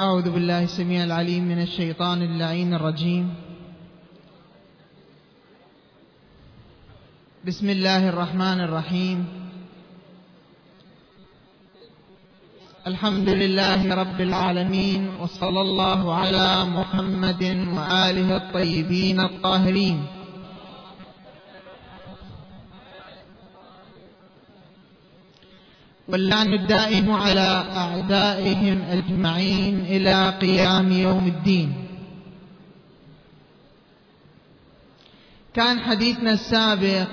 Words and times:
أعوذ 0.00 0.30
بالله 0.30 0.64
السميع 0.64 1.04
العليم 1.04 1.44
من 1.44 1.62
الشيطان 1.62 2.22
اللعين 2.22 2.74
الرجيم. 2.74 3.34
بسم 7.44 7.70
الله 7.70 8.08
الرحمن 8.08 8.60
الرحيم. 8.60 9.18
الحمد 12.86 13.28
لله 13.28 13.94
رب 13.94 14.20
العالمين 14.20 15.08
وصلى 15.20 15.60
الله 15.60 16.14
على 16.14 16.64
محمد 16.64 17.44
وآله 17.76 18.36
الطيبين 18.36 19.20
الطاهرين. 19.20 20.19
واللعن 26.12 26.54
الدائم 26.54 27.12
على 27.12 27.64
أعدائهم 27.76 28.82
أجمعين 28.82 29.80
إلى 29.80 30.30
قيام 30.40 30.92
يوم 30.92 31.26
الدين. 31.26 31.72
كان 35.54 35.80
حديثنا 35.80 36.32
السابق 36.32 37.06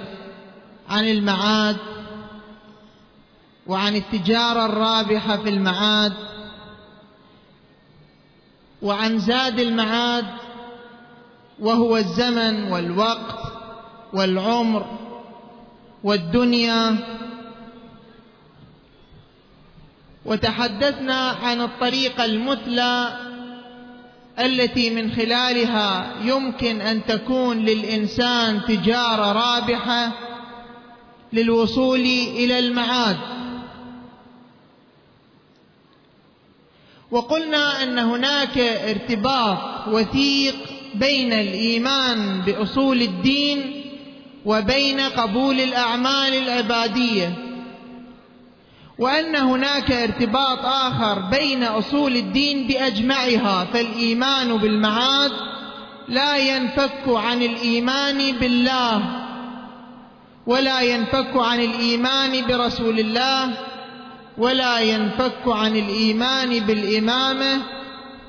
عن 0.90 1.08
المعاد 1.08 1.78
وعن 3.68 3.96
التجارة 3.96 4.66
الرابحة 4.66 5.38
في 5.38 5.50
المعاد 5.50 6.14
وعن 8.82 9.20
زاد 9.20 9.60
المعاد 9.60 10.26
وهو 11.60 11.98
الزمن 11.98 12.72
والوقت 12.72 13.38
والعمر 14.14 14.86
والدنيا 16.04 16.98
وتحدثنا 20.28 21.30
عن 21.30 21.62
الطريقة 21.62 22.26
المثلى 22.26 23.18
التي 24.40 24.90
من 24.90 25.12
خلالها 25.12 26.14
يمكن 26.24 26.82
أن 26.82 27.06
تكون 27.06 27.58
للإنسان 27.58 28.62
تجارة 28.68 29.32
رابحة 29.32 30.12
للوصول 31.34 32.00
إلى 32.36 32.60
المعاد. 32.60 33.18
وقلنا 37.12 37.84
أن 37.84 38.00
هناك 38.00 38.58
ارتباط 38.58 39.88
وثيق 39.88 40.56
بين 40.96 41.34
الإيمان 41.34 42.42
بأصول 42.42 43.02
الدين 43.02 43.84
وبين 44.46 45.00
قبول 45.00 45.60
الأعمال 45.60 46.34
العبادية. 46.34 47.47
وأن 49.00 49.36
هناك 49.36 49.92
ارتباط 49.92 50.66
آخر 50.66 51.20
بين 51.20 51.64
أصول 51.64 52.16
الدين 52.16 52.68
بأجمعها 52.68 53.66
فالإيمان 53.66 54.58
بالمعاد 54.58 55.32
لا 56.08 56.38
ينفك 56.38 57.08
عن 57.08 57.42
الإيمان 57.42 58.32
بالله 58.32 59.02
ولا 60.48 60.82
ينفك 60.82 61.32
عن 61.36 61.60
الإيمان 61.60 62.48
برسول 62.48 63.00
الله 63.00 63.54
ولا 64.38 64.80
ينفك 64.80 65.48
عن 65.48 65.76
الإيمان 65.76 66.60
بالإمامة 66.60 67.62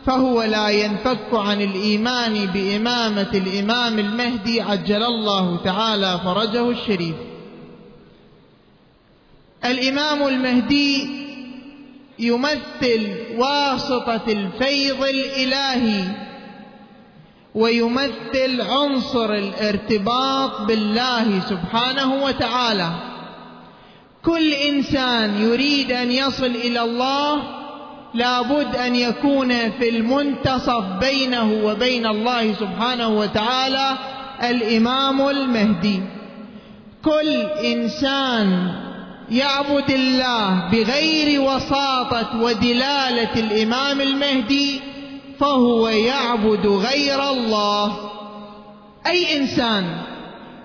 فهو 0.07 0.43
لا 0.43 0.69
ينفك 0.69 1.29
عن 1.33 1.61
الإيمان 1.63 2.47
بإمامة 2.47 3.31
الإمام 3.35 3.99
المهدي 3.99 4.61
عجل 4.61 5.03
الله 5.03 5.57
تعالى 5.65 6.21
فرجه 6.25 6.71
الشريف. 6.71 7.15
الإمام 9.65 10.29
المهدي 10.29 11.19
يمثل 12.19 13.09
واسطة 13.37 14.23
الفيض 14.29 15.03
الإلهي 15.03 16.05
ويمثل 17.55 18.61
عنصر 18.61 19.33
الارتباط 19.33 20.61
بالله 20.61 21.41
سبحانه 21.41 22.25
وتعالى. 22.25 22.91
كل 24.25 24.53
إنسان 24.53 25.43
يريد 25.43 25.93
أن 25.93 26.11
يصل 26.11 26.47
إلى 26.47 26.81
الله 26.83 27.43
لابد 28.15 28.77
أن 28.77 28.97
يكون 28.97 29.71
في 29.71 29.89
المنتصف 29.89 30.85
بينه 31.01 31.65
وبين 31.65 32.07
الله 32.07 32.55
سبحانه 32.55 33.09
وتعالى 33.09 33.97
الإمام 34.43 35.29
المهدي. 35.29 36.01
كل 37.05 37.37
إنسان 37.65 38.73
يعبد 39.31 39.91
الله 39.91 40.69
بغير 40.73 41.41
وساطة 41.41 42.43
ودلالة 42.43 43.35
الإمام 43.35 44.01
المهدي 44.01 44.81
فهو 45.41 45.89
يعبد 45.89 46.67
غير 46.67 47.31
الله. 47.31 48.11
أي 49.07 49.37
إنسان 49.37 49.85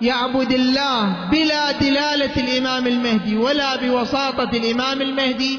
يعبد 0.02 0.52
الله 0.52 1.28
بلا 1.30 1.72
دلالة 1.72 2.36
الإمام 2.36 2.86
المهدي 2.86 3.36
ولا 3.36 3.76
بوساطة 3.76 4.50
الإمام 4.56 5.02
المهدي 5.02 5.58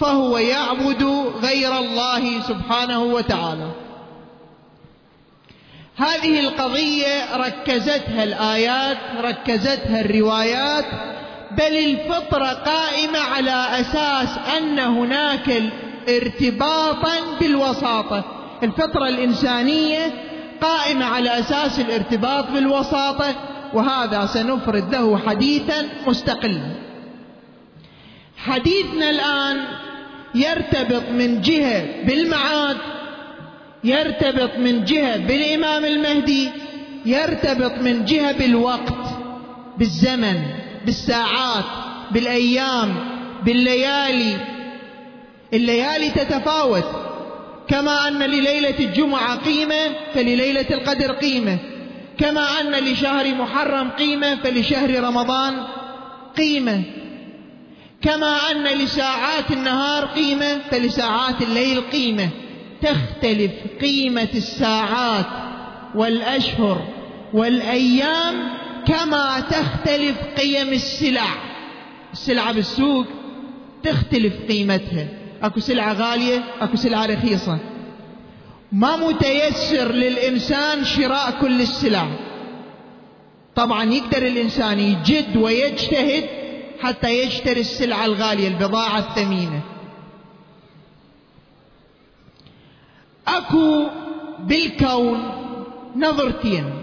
فهو 0.00 0.38
يعبد 0.38 1.02
غير 1.42 1.78
الله 1.78 2.40
سبحانه 2.48 3.02
وتعالى. 3.02 3.70
هذه 5.96 6.40
القضية 6.40 7.36
ركزتها 7.36 8.24
الآيات 8.24 8.98
ركزتها 9.20 10.00
الروايات 10.00 10.84
بل 11.50 11.76
الفطرة 11.78 12.46
قائمة 12.46 13.18
على 13.18 13.80
أساس 13.80 14.38
أن 14.58 14.78
هناك 14.78 15.62
ارتباطا 16.08 17.14
بالوساطة. 17.40 18.24
الفطرة 18.62 19.08
الإنسانية 19.08 20.12
قائمة 20.60 21.04
على 21.04 21.38
أساس 21.38 21.80
الارتباط 21.80 22.50
بالوساطة 22.50 23.34
وهذا 23.74 24.26
سنفرد 24.26 24.94
له 24.94 25.18
حديثا 25.18 25.88
مستقلا. 26.06 26.60
حديثنا 28.36 29.10
الآن 29.10 29.64
يرتبط 30.34 31.02
من 31.10 31.40
جهة 31.40 32.04
بالمعاد 32.04 32.76
يرتبط 33.84 34.50
من 34.58 34.84
جهة 34.84 35.16
بالإمام 35.16 35.84
المهدي 35.84 36.50
يرتبط 37.06 37.72
من 37.72 38.04
جهة 38.04 38.32
بالوقت 38.32 39.04
بالزمن. 39.78 40.65
بالساعات 40.86 41.64
بالأيام 42.10 42.94
بالليالي. 43.44 44.36
الليالي 45.54 46.10
تتفاوت. 46.10 46.84
كما 47.68 48.08
أن 48.08 48.22
لليلة 48.22 48.78
الجمعة 48.80 49.36
قيمة 49.36 49.90
فلليلة 50.14 50.66
القدر 50.70 51.12
قيمة. 51.12 51.58
كما 52.18 52.60
أن 52.60 52.84
لشهر 52.84 53.34
محرم 53.34 53.90
قيمة 53.90 54.34
فلشهر 54.34 55.04
رمضان 55.04 55.54
قيمة. 56.36 56.82
كما 58.02 58.36
أن 58.50 58.64
لساعات 58.64 59.50
النهار 59.50 60.04
قيمة 60.04 60.58
فلساعات 60.70 61.42
الليل 61.42 61.80
قيمة. 61.80 62.28
تختلف 62.82 63.52
قيمة 63.80 64.28
الساعات 64.34 65.26
والأشهر 65.94 66.88
والأيام 67.32 68.34
كما 68.86 69.40
تختلف 69.40 70.16
قيم 70.40 70.68
السلع. 70.68 71.26
السلعة 72.12 72.52
بالسوق 72.52 73.06
تختلف 73.82 74.34
قيمتها. 74.48 75.08
أكو 75.42 75.60
سلعة 75.60 75.92
غالية 75.92 76.44
أكو 76.60 76.76
سلعة 76.76 77.06
رخيصة. 77.06 77.58
ما 78.72 78.96
متيسر 78.96 79.92
للإنسان 79.92 80.84
شراء 80.84 81.30
كل 81.40 81.60
السلع. 81.60 82.06
طبعا 83.54 83.84
يقدر 83.84 84.26
الإنسان 84.26 84.78
يجد 84.78 85.36
ويجتهد 85.36 86.24
حتى 86.80 87.22
يشتري 87.22 87.60
السلعة 87.60 88.04
الغالية 88.04 88.48
البضاعة 88.48 88.98
الثمينة. 88.98 89.60
أكو 93.28 93.86
بالكون 94.38 95.32
نظرتين. 95.96 96.75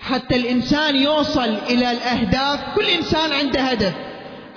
حتى 0.00 0.36
الإنسان 0.36 0.96
يوصل 0.96 1.56
إلى 1.70 1.90
الأهداف. 1.90 2.60
كل 2.74 2.84
إنسان 2.84 3.32
عنده 3.32 3.60
هدف. 3.60 3.94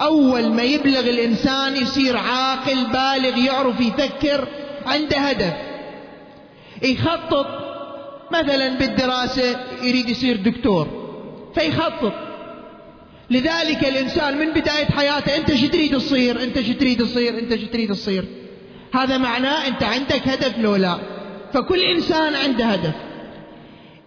أول 0.01 0.49
ما 0.49 0.63
يبلغ 0.63 0.99
الإنسان 0.99 1.75
يصير 1.75 2.17
عاقل 2.17 2.85
بالغ 2.85 3.37
يعرف 3.37 3.81
يفكر 3.81 4.47
عنده 4.85 5.17
هدف. 5.17 5.53
يخطط. 6.81 7.47
مثلا 8.31 8.77
بالدراسة 8.77 9.59
يريد 9.83 10.09
يصير 10.09 10.35
دكتور 10.35 10.87
فيخطط. 11.55 12.13
لذلك 13.29 13.87
الإنسان 13.87 14.37
من 14.37 14.49
بداية 14.49 14.85
حياته 14.85 15.35
أنت 15.35 15.55
شو 15.55 15.67
تريد 15.67 15.97
تصير؟ 15.97 16.43
أنت 16.43 16.61
شو 16.61 16.73
تريد 16.73 17.01
تصير؟ 17.05 17.39
أنت 17.39 17.55
شو 17.55 17.65
تريد 17.65 17.89
تصير؟ 17.89 18.25
هذا 18.93 19.17
معناه 19.17 19.67
أنت 19.67 19.83
عندك 19.83 20.27
هدف 20.27 20.59
لو 20.59 20.75
لا. 20.75 20.97
فكل 21.53 21.81
إنسان 21.81 22.35
عنده 22.35 22.65
هدف. 22.65 22.93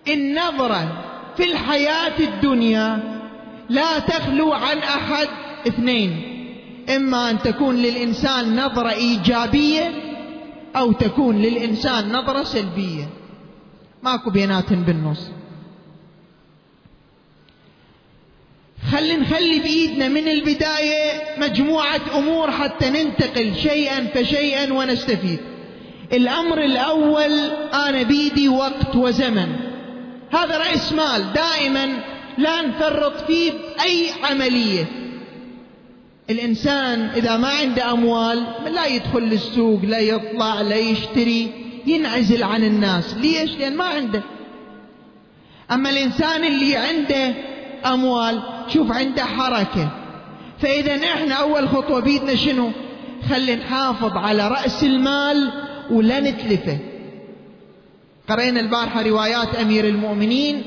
النظرة 0.09 1.04
في 1.37 1.45
الحياة 1.45 2.19
الدنيا 2.21 3.15
لا 3.69 3.99
تخلو 3.99 4.53
عن 4.53 4.79
أحد. 4.79 5.29
اثنين 5.69 6.23
إما 6.97 7.31
أن 7.31 7.39
تكون 7.39 7.77
للإنسان 7.77 8.57
نظرة 8.57 8.91
إيجابية 8.91 9.93
أو 10.77 10.93
تكون 10.93 11.39
للإنسان 11.43 12.13
نظرة 12.13 12.43
سلبية. 12.43 13.09
ماكو 14.03 14.31
بيناتهم 14.31 14.83
بالنص. 14.83 15.31
خلي 18.93 19.17
نخلي 19.17 19.59
بإيدنا 19.59 20.09
من 20.09 20.29
البداية 20.29 21.23
مجموعة 21.39 22.01
أمور 22.19 22.51
حتى 22.51 22.91
ننتقل 22.91 23.55
شيئا 23.55 24.07
فشيئا 24.15 24.73
ونستفيد. 24.73 25.41
الأمر 26.13 26.65
الأول 26.65 27.51
أنا 27.75 28.03
بيدي 28.03 28.49
وقت 28.49 28.97
وزمن. 28.97 29.57
هذا 30.35 30.59
رأس 30.59 30.93
مال 30.93 31.33
دائما 31.33 31.89
لا 32.39 32.63
نفرط 32.63 33.27
فيه 33.27 33.53
بأي 33.53 34.11
عملية. 34.23 34.85
الإنسان 36.31 37.01
إذا 37.01 37.37
ما 37.37 37.49
عنده 37.49 37.93
أموال 37.93 38.47
لا 38.67 38.87
يدخل 38.87 39.21
للسوق 39.21 39.81
لا 39.85 39.99
يطلع 39.99 40.61
لا 40.61 40.77
يشتري 40.77 41.51
ينعزل 41.87 42.43
عن 42.43 42.65
الناس. 42.65 43.15
ليش؟ 43.15 43.51
لأن 43.51 43.77
ما 43.77 43.85
عنده. 43.85 44.23
أما 45.73 45.91
الإنسان 45.91 46.45
اللي 46.45 46.77
عنده 46.77 47.35
أموال 47.87 48.43
شوف 48.69 48.93
عنده 48.93 49.25
حركة. 49.25 49.91
فإذا 50.61 50.97
إحنا 50.97 51.35
أول 51.35 51.69
خطوة 51.69 52.01
بيدنا 52.01 52.37
شنو؟ 52.37 52.71
خلي 53.29 53.57
نحافظ 53.57 54.17
على 54.17 54.49
رأس 54.49 54.85
المال 54.85 55.53
ولا 55.91 56.21
نتلفه 56.21 56.79
قرأنا 58.29 58.61
البارحة 58.61 59.03
روايات 59.03 59.55
أمير 59.55 59.85
المؤمنين. 59.85 60.63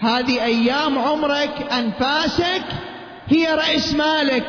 هذه 0.00 0.44
أيام 0.44 0.98
عمرك 0.98 1.72
أنفاسك 1.72 2.64
هي 3.28 3.54
رأس 3.54 3.94
مالك. 3.94 4.44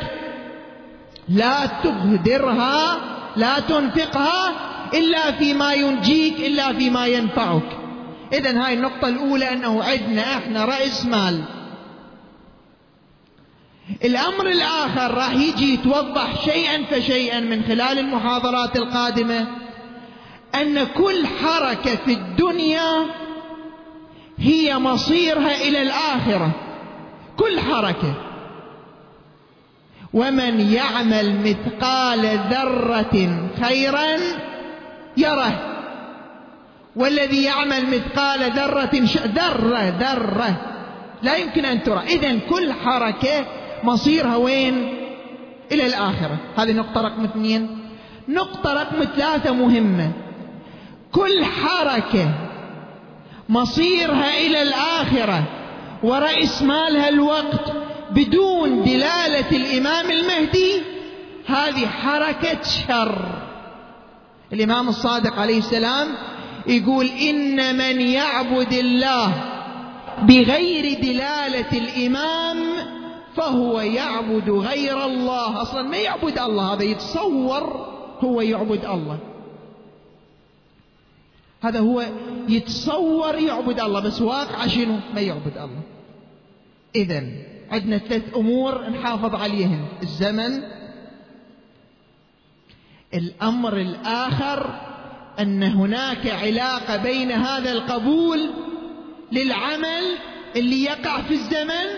لا 1.28 1.66
تبهدرها 1.66 2.96
لا 3.36 3.60
تنفقها 3.60 4.52
إلا 4.94 5.32
فيما 5.32 5.74
ينجيك 5.74 6.40
إلا 6.40 6.72
فيما 6.72 7.06
ينفعك. 7.06 7.78
إذا 8.32 8.66
هاي 8.66 8.74
النقطة 8.74 9.08
الأولى 9.08 9.52
أنه 9.52 9.84
عندنا 9.84 10.38
إحنا 10.38 10.64
رأس 10.64 11.06
مال. 11.06 11.44
الأمر 14.04 14.46
الآخر 14.46 15.14
راح 15.14 15.32
يجي 15.32 15.74
يتوضح 15.74 16.44
شيئا 16.44 16.84
فشيئا 16.90 17.40
من 17.40 17.62
خلال 17.62 17.98
المحاضرات 17.98 18.76
القادمة. 18.76 19.46
أن 20.54 20.84
كل 20.84 21.26
حركة 21.26 21.96
في 21.96 22.12
الدنيا 22.12 23.06
هي 24.38 24.78
مصيرها 24.78 25.68
إلى 25.68 25.82
الآخرة. 25.82 26.50
كل 27.36 27.60
حركة. 27.60 28.14
ومن 30.12 30.60
يعمل 30.60 31.40
مثقال 31.40 32.38
ذرة 32.50 33.48
خيرا 33.62 34.16
يره. 35.16 35.70
والذي 36.96 37.44
يعمل 37.44 37.86
مثقال 37.86 38.50
ذرة 38.52 39.04
ش... 39.04 39.18
ذرة 39.18 39.94
ذرة. 39.98 40.56
لا 41.22 41.36
يمكن 41.36 41.64
أن 41.64 41.82
ترى. 41.82 42.00
إذا 42.06 42.38
كل 42.38 42.72
حركة 42.72 43.46
مصيرها 43.84 44.36
وين؟ 44.36 44.94
إلى 45.72 45.86
الآخرة. 45.86 46.38
هذه 46.56 46.72
نقطة 46.72 47.00
رقم 47.00 47.24
اثنين. 47.24 47.78
نقطة 48.28 48.74
رقم 48.74 49.04
ثلاثة 49.04 49.52
مهمة. 49.52 50.23
كل 51.14 51.44
حركة 51.44 52.28
مصيرها 53.48 54.38
إلى 54.38 54.62
الآخرة 54.62 55.44
ورأس 56.02 56.62
مالها 56.62 57.08
الوقت 57.08 57.72
بدون 58.10 58.82
دلالة 58.82 59.50
الإمام 59.50 60.10
المهدي 60.10 60.82
هذه 61.46 61.86
حركة 61.86 62.62
شر. 62.62 63.18
الإمام 64.52 64.88
الصادق 64.88 65.38
عليه 65.38 65.58
السلام 65.58 66.08
يقول 66.66 67.06
إن 67.06 67.76
من 67.76 68.00
يعبد 68.00 68.72
الله 68.72 69.32
بغير 70.22 71.00
دلالة 71.00 71.72
الإمام 71.72 72.58
فهو 73.36 73.80
يعبد 73.80 74.50
غير 74.50 75.04
الله. 75.04 75.62
أصلا 75.62 75.82
ما 75.82 75.96
يعبد 75.96 76.38
الله 76.38 76.74
هذا 76.74 76.82
يتصور 76.82 77.86
هو 78.20 78.40
يعبد 78.40 78.84
الله. 78.84 79.33
هذا 81.64 81.80
هو 81.80 82.04
يتصور 82.48 83.34
يعبد 83.34 83.80
الله 83.80 84.00
بس 84.00 84.20
واقع 84.22 84.66
شنو؟ 84.66 84.98
ما 85.14 85.20
يعبد 85.20 85.58
الله. 85.58 85.82
إذا 86.96 87.24
عندنا 87.70 87.98
ثلاث 87.98 88.36
أمور 88.36 88.90
نحافظ 88.90 89.34
عليهن. 89.34 89.84
الزمن 90.02 90.62
الأمر 93.14 93.76
الآخر 93.76 94.80
أن 95.40 95.62
هناك 95.62 96.26
علاقة 96.26 96.96
بين 96.96 97.32
هذا 97.32 97.72
القبول 97.72 98.50
للعمل 99.32 100.04
اللي 100.56 100.84
يقع 100.84 101.22
في 101.22 101.34
الزمن 101.34 101.88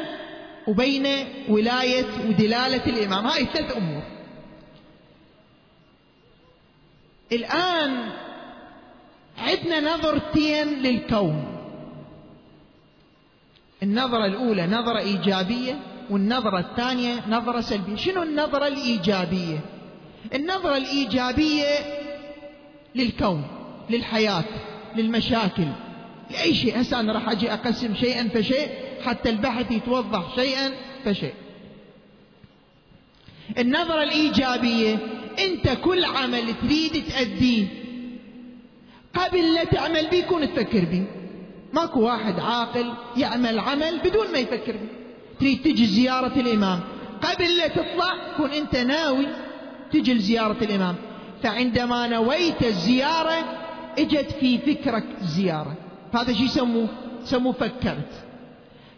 وبين 0.66 1.06
ولاية 1.48 2.06
ودلالة 2.28 2.86
الإمام. 2.86 3.26
هاي 3.26 3.44
ثلاث 3.44 3.76
أمور. 3.76 4.02
الآن 7.32 8.12
عندنا 9.38 9.94
نظرتين 9.94 10.68
للكون. 10.82 11.44
النظرة 13.82 14.26
الأولى 14.26 14.66
نظرة 14.66 14.98
إيجابية 14.98 15.78
والنظرة 16.10 16.58
الثانية 16.58 17.28
نظرة 17.28 17.60
سلبية. 17.60 17.96
شنو 17.96 18.22
النظرة 18.22 18.66
الإيجابية؟ 18.66 19.58
النظرة 20.34 20.76
الإيجابية 20.76 21.78
للكون 22.94 23.44
للحياة 23.90 24.44
للمشاكل 24.96 25.66
لأي 26.30 26.54
شيء. 26.54 26.80
هسه 26.80 27.00
أنا 27.00 27.12
راح 27.12 27.28
أجي 27.28 27.52
أقسم 27.52 27.94
شيئا 27.94 28.28
فشيء 28.28 28.68
حتى 29.04 29.30
البحث 29.30 29.70
يتوضح 29.70 30.36
شيئا 30.36 30.72
فشيء. 31.04 31.34
النظرة 33.58 34.02
الإيجابية 34.02 34.98
أنت 35.38 35.68
كل 35.84 36.04
عمل 36.04 36.54
تريد 36.62 37.04
تأديه. 37.08 37.66
قبل 39.16 39.54
لا 39.54 39.64
تعمل 39.64 40.06
به 40.10 40.20
كون 40.20 40.54
تفكر 40.54 40.84
به 40.84 41.04
ماكو 41.72 42.00
واحد 42.00 42.40
عاقل 42.40 42.92
يعمل 43.16 43.58
عمل 43.58 43.98
بدون 44.04 44.32
ما 44.32 44.38
يفكر 44.38 44.72
به 44.72 44.88
تريد 45.40 45.62
تجي 45.62 45.86
زيارة 45.86 46.40
الإمام. 46.40 46.80
قبل 47.22 47.56
لا 47.56 47.68
تطلع 47.68 48.36
كون 48.36 48.50
أنت 48.50 48.76
ناوي 48.76 49.26
تجي 49.92 50.14
لزيارة 50.14 50.56
الإمام. 50.62 50.94
فعندما 51.42 52.06
نويت 52.06 52.62
الزيارة 52.62 53.44
إجت 53.98 54.30
في 54.40 54.58
فكرك 54.58 55.04
الزيارة 55.22 55.76
هذا 56.14 56.32
شيء 56.32 56.44
يسموه؟ 56.44 56.88
سموه 57.24 57.52
فكرت. 57.52 58.12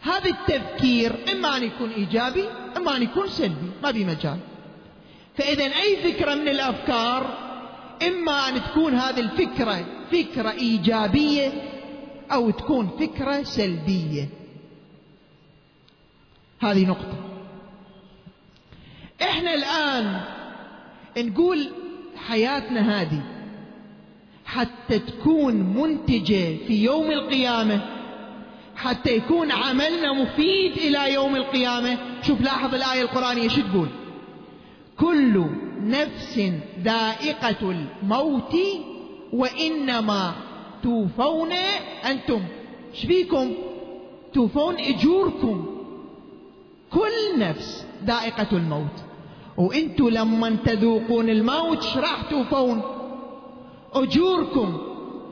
هذا 0.00 0.30
التفكير 0.30 1.12
إما 1.32 1.56
أن 1.56 1.62
يكون 1.62 1.90
إيجابي 1.90 2.44
إما 2.76 2.96
أن 2.96 3.02
يكون 3.02 3.28
سلبي. 3.28 3.70
ما 3.82 3.92
في 3.92 4.04
مجال. 4.04 4.38
فإذا 5.36 5.64
أي 5.64 5.96
فكرة 6.12 6.34
من 6.34 6.48
الأفكار 6.48 7.47
إما 8.06 8.48
أن 8.48 8.62
تكون 8.62 8.94
هذه 8.94 9.20
الفكرة 9.20 9.84
فكرة 10.12 10.50
إيجابية 10.50 11.52
أو 12.32 12.50
تكون 12.50 12.90
فكرة 13.00 13.42
سلبية. 13.42 14.28
هذه 16.60 16.86
نقطة. 16.86 17.18
إحنا 19.22 19.54
الآن 19.54 20.20
نقول 21.18 21.68
حياتنا 22.28 23.00
هذه 23.00 23.22
حتى 24.46 24.98
تكون 24.98 25.54
منتجة 25.54 26.56
في 26.66 26.84
يوم 26.84 27.10
القيامة 27.10 27.80
حتى 28.76 29.16
يكون 29.16 29.52
عملنا 29.52 30.12
مفيد 30.12 30.72
إلى 30.72 31.12
يوم 31.12 31.36
القيامة. 31.36 31.98
شوف 32.22 32.40
لاحظ 32.40 32.74
الآية 32.74 33.02
القرآنية 33.02 33.48
شو 33.48 33.60
تقول؟ 33.60 33.88
كل 34.98 35.46
نفس 35.80 36.40
ذائقة 36.82 37.70
الموت 37.70 38.56
وإنما 39.32 40.32
توفون 40.82 41.52
أنتم. 42.04 42.42
شبيكم 42.94 43.54
توفون 44.34 44.74
أجوركم. 44.78 45.66
كل 46.92 47.38
نفس 47.38 47.86
ذائقة 48.04 48.56
الموت. 48.56 49.04
وإنتوا 49.56 50.10
لما 50.10 50.56
تذوقون 50.64 51.28
الموت 51.28 51.96
راح 51.96 52.22
توفون؟ 52.30 52.82
أجوركم. 53.94 54.78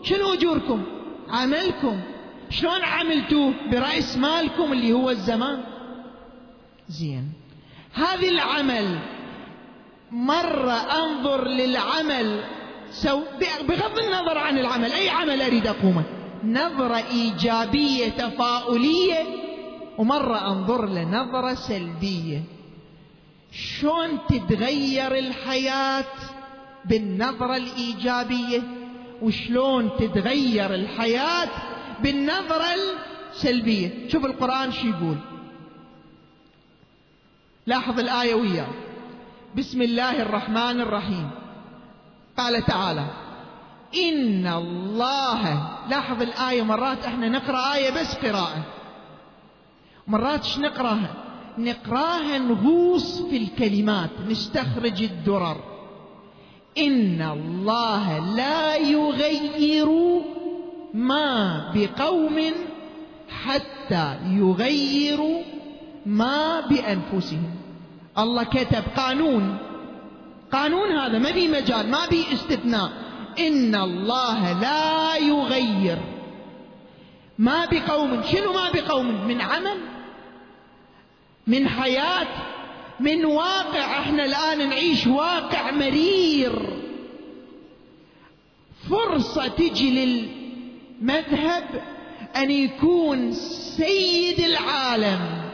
شنو 0.02 0.32
أجوركم؟ 0.32 0.82
عملكم. 1.28 2.00
شلون 2.50 2.82
عملتوا 2.82 3.52
برأس 3.72 4.18
مالكم 4.18 4.72
اللي 4.72 4.92
هو 4.92 5.10
الزمان. 5.10 5.60
زين. 6.88 7.32
هذا 7.94 8.28
العمل 8.28 8.98
مرة 10.12 10.72
أنظر 10.72 11.48
للعمل. 11.48 12.44
سو 12.90 13.20
بغض 13.68 13.98
النظر 13.98 14.38
عن 14.38 14.58
العمل 14.58 14.92
أي 14.92 15.08
عمل 15.08 15.42
أريد 15.42 15.66
أقومه؟ 15.66 16.04
نظرة 16.44 16.96
إيجابية 16.96 18.08
تفاؤلية. 18.08 19.24
ومرة 19.98 20.52
أنظر 20.52 20.86
لنظرة 20.86 21.54
سلبية. 21.54 22.42
شلون 23.52 24.18
تتغير 24.28 25.18
الحياة؟ 25.18 26.04
بالنظرة 26.84 27.56
الإيجابية. 27.56 28.62
وشلون 29.22 29.90
تتغير 29.98 30.74
الحياة؟ 30.74 31.48
بالنظرة 32.02 32.66
السلبية. 33.32 34.08
شوف 34.08 34.24
القرآن 34.24 34.72
شو 34.72 34.88
يقول. 34.88 35.16
لاحظ 37.66 38.00
الآية 38.00 38.34
وياه. 38.34 38.85
بسم 39.56 39.82
الله 39.82 40.22
الرحمن 40.22 40.80
الرحيم. 40.80 41.30
قال 42.36 42.64
تعالى 42.64 43.06
إن 44.08 44.46
الله 44.46 45.42
لاحظ 45.90 46.22
الآية 46.22 46.62
مرات 46.62 47.04
إحنا 47.04 47.28
نقرأ 47.28 47.74
آية 47.74 47.90
بس 47.90 48.14
قراءة. 48.14 48.64
مرات 50.06 50.44
إيش 50.44 50.58
نقرأها؟ 50.58 51.14
نقرأها 51.58 52.38
نغوص 52.38 53.22
في 53.22 53.36
الكلمات 53.36 54.10
نستخرج 54.28 55.02
الدرر. 55.02 55.56
إن 56.78 57.22
الله 57.22 58.34
لا 58.36 58.76
يغير 58.76 59.88
ما 60.94 61.72
بقوم 61.74 62.40
حتى 63.28 64.16
يغيروا 64.26 65.42
ما 66.06 66.60
بأنفسهم. 66.60 67.55
الله 68.18 68.44
كتب 68.44 68.82
قانون. 68.96 69.58
قانون 70.52 70.92
هذا 70.92 71.18
ما 71.18 71.32
في 71.32 71.48
مجال 71.48 71.90
ما 71.90 72.06
في 72.06 72.32
استثناء. 72.32 72.92
إن 73.38 73.74
الله 73.74 74.60
لا 74.60 75.16
يغير. 75.16 75.98
ما 77.38 77.64
بقوم 77.64 78.22
شنو 78.32 78.52
ما 78.52 78.70
بقوم 78.74 79.26
من 79.26 79.40
عمل 79.40 79.78
من 81.46 81.68
حياة 81.68 82.26
من 83.00 83.24
واقع. 83.24 84.00
إحنا 84.00 84.24
الآن 84.24 84.68
نعيش 84.68 85.06
واقع 85.06 85.70
مرير. 85.70 86.82
فرصة 88.90 89.46
تجي 89.48 89.90
للمذهب 91.00 91.64
أن 92.36 92.50
يكون 92.50 93.32
سيد 93.76 94.40
العالم. 94.40 95.45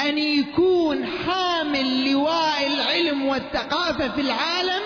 أن 0.00 0.18
يكون 0.18 1.06
حامل 1.06 2.12
لواء 2.12 2.66
العلم 2.66 3.26
والثقافة 3.26 4.08
في 4.08 4.20
العالم 4.20 4.82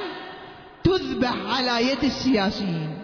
تذبح 0.84 1.34
على 1.46 1.90
يد 1.90 2.04
السياسيين. 2.04 2.98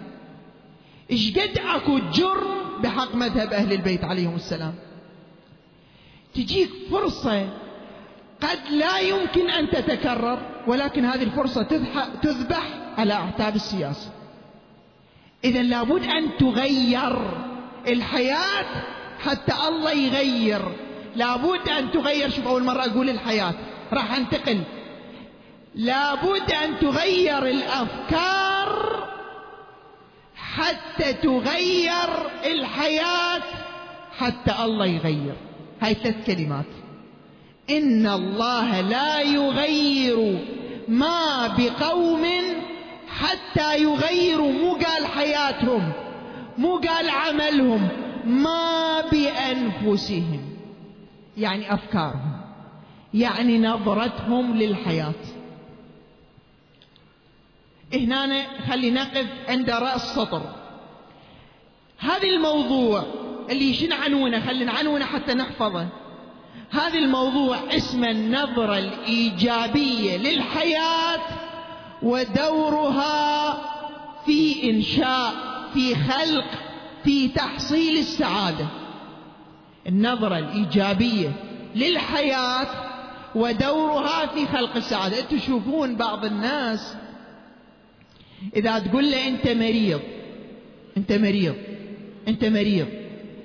إيش 1.11 1.37
قد 1.37 1.57
أكو 1.57 1.99
جرم 1.99 2.81
بحق 2.83 3.15
مذهب 3.15 3.53
أهل 3.53 3.73
البيت 3.73 4.03
عليهم 4.03 4.35
السلام. 4.35 4.73
تجيك 6.35 6.69
فرصة 6.91 7.49
قد 8.41 8.59
لا 8.71 8.99
يمكن 8.99 9.49
أن 9.49 9.69
تتكرر 9.69 10.39
ولكن 10.67 11.05
هذه 11.05 11.23
الفرصة 11.23 11.63
تذبح 12.21 12.63
على 12.97 13.13
أعتاب 13.13 13.55
السياسة. 13.55 14.11
اذا 15.43 15.61
لابد 15.61 16.03
أن 16.03 16.37
تغير 16.37 17.45
الحياة 17.87 18.83
حتى 19.19 19.53
الله 19.67 19.91
يغير 19.91 20.61
لابد 21.15 21.69
أن 21.69 21.91
تغير. 21.91 22.29
شوف 22.29 22.47
أول 22.47 22.63
مرة 22.63 22.85
أقول 22.85 23.09
الحياة. 23.09 23.53
راح 23.93 24.15
أنتقل. 24.15 24.61
لابد 25.75 26.51
أن 26.51 26.79
تغير 26.79 27.45
الأفكار 27.45 29.05
حتى 30.35 31.13
تغير 31.13 32.09
الحياة 32.45 33.41
حتى 34.17 34.63
الله 34.63 34.85
يغير. 34.85 35.35
هاي 35.81 35.93
ثلاث 35.93 36.25
كلمات. 36.27 36.65
إن 37.69 38.07
الله 38.07 38.81
لا 38.81 39.21
يغير 39.21 40.39
ما 40.87 41.47
بقوم 41.47 42.25
حتى 43.07 43.83
يغيروا 43.83 44.51
مو 44.51 44.73
قال 44.73 45.05
حياتهم 45.05 45.91
مو 46.57 46.77
قال 46.77 47.09
عملهم 47.09 47.89
ما 48.25 49.01
بأنفسهم. 49.11 50.54
يعني 51.37 51.73
أفكارهم 51.73 52.41
يعني 53.13 53.59
نظرتهم 53.59 54.57
للحياة. 54.57 55.13
هنا 57.93 58.43
خلي 58.69 58.91
نقف 58.91 59.27
عند 59.47 59.69
رأس 59.69 60.15
سطر. 60.15 60.41
هذا 61.97 62.27
الموضوع 62.27 63.03
اللي 63.49 63.73
شنو 63.73 63.95
عنونه 63.95 64.39
خلي 64.39 64.65
نعنونه 64.65 65.05
حتى 65.05 65.33
نحفظه. 65.33 65.87
هذا 66.71 66.99
الموضوع 66.99 67.57
اسمه 67.71 68.11
النظرة 68.11 68.77
الإيجابية 68.77 70.17
للحياة 70.17 71.19
ودورها 72.03 73.57
في 74.25 74.69
إنشاء 74.69 75.33
في 75.73 75.95
خلق 75.95 76.45
في 77.03 77.27
تحصيل 77.27 77.97
السعادة. 77.97 78.67
النظرة 79.87 80.37
الإيجابية 80.37 81.31
للحياة 81.75 82.67
ودورها 83.35 84.25
في 84.25 84.45
خلق 84.45 84.75
السعادة. 84.75 85.21
تشوفون 85.21 85.95
بعض 85.95 86.25
الناس 86.25 86.95
إذا 88.55 88.79
تقول 88.79 89.11
له 89.11 89.27
أنت 89.27 89.47
مريض 89.47 90.01
أنت 90.97 91.11
مريض 91.13 91.55
أنت 92.27 92.45
مريض 92.45 92.87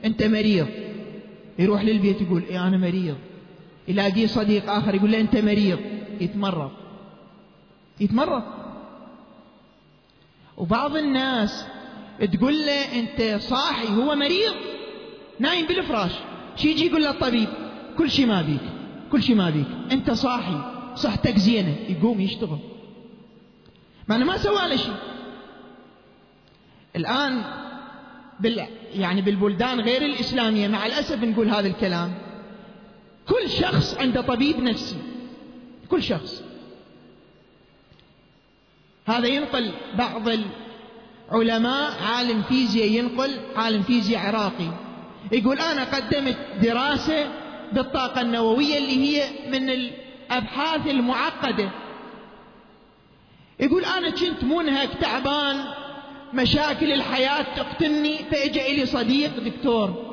أنت 0.04 0.22
مريض 0.22 0.66
يروح 1.58 1.84
للبيت 1.84 2.20
يقول 2.22 2.42
إيه 2.50 2.68
أنا 2.68 2.76
مريض. 2.76 3.16
يلاقي 3.88 4.26
صديق 4.26 4.70
آخر 4.70 4.94
يقول 4.94 5.12
له 5.12 5.20
أنت 5.20 5.36
مريض. 5.36 5.78
يتمرض. 6.20 6.70
يتمرض. 8.00 8.42
وبعض 10.56 10.96
الناس 10.96 11.64
تقول 12.32 12.66
له 12.66 12.98
أنت 13.00 13.40
صاحي 13.42 13.88
هو 13.88 14.14
مريض. 14.14 14.54
نايم 15.40 15.66
بالفراش. 15.66 16.12
شي 16.56 16.70
يجي 16.70 16.86
يقول 16.86 17.02
للطبيب 17.02 17.48
كل 17.98 18.10
شيء 18.10 18.26
ما 18.26 18.42
بيك 18.42 18.60
كل 19.12 19.22
شيء 19.22 19.36
ما 19.36 19.50
بيك. 19.50 19.66
أنت 19.92 20.10
صاحي 20.10 20.60
صحتك 20.94 21.38
زينة. 21.38 21.76
يقوم 21.88 22.20
يشتغل. 22.20 22.58
مع 24.08 24.16
انه 24.16 24.24
ما 24.24 24.36
سوى 24.36 24.68
له 24.68 24.76
شيء 24.76 24.96
الآن 26.96 27.42
بال 28.40 28.66
يعني 28.94 29.22
بالبلدان 29.22 29.80
غير 29.80 30.02
الإسلامية 30.02 30.68
مع 30.68 30.86
الأسف 30.86 31.24
نقول 31.24 31.48
هذا 31.48 31.68
الكلام 31.68 32.14
كل 33.28 33.50
شخص 33.50 33.94
عنده 33.94 34.20
طبيب 34.20 34.60
نفسي. 34.60 34.96
كل 35.88 36.02
شخص. 36.02 36.42
هذا 39.06 39.26
ينقل 39.26 39.72
بعض 39.98 40.28
العلماء 41.32 42.02
عالم 42.02 42.42
فيزياء 42.42 42.88
ينقل 42.88 43.30
عالم 43.56 43.82
فيزياء 43.82 44.26
عراقي. 44.26 44.89
يقول 45.32 45.58
أنا 45.58 45.84
قدمت 45.84 46.36
دراسة 46.62 47.26
بالطاقة 47.72 48.20
النووية 48.20 48.78
اللي 48.78 48.96
هي 48.96 49.28
من 49.50 49.70
الأبحاث 49.70 50.86
المعقدة. 50.86 51.70
يقول 53.60 53.84
أنا 53.84 54.10
كنت 54.10 54.44
منهك 54.44 54.88
تعبان 55.00 55.64
مشاكل 56.34 56.92
الحياة 56.92 57.42
تقتلني. 57.56 58.18
فإجا 58.18 58.66
إلي 58.66 58.86
صديق 58.86 59.40
دكتور. 59.40 60.10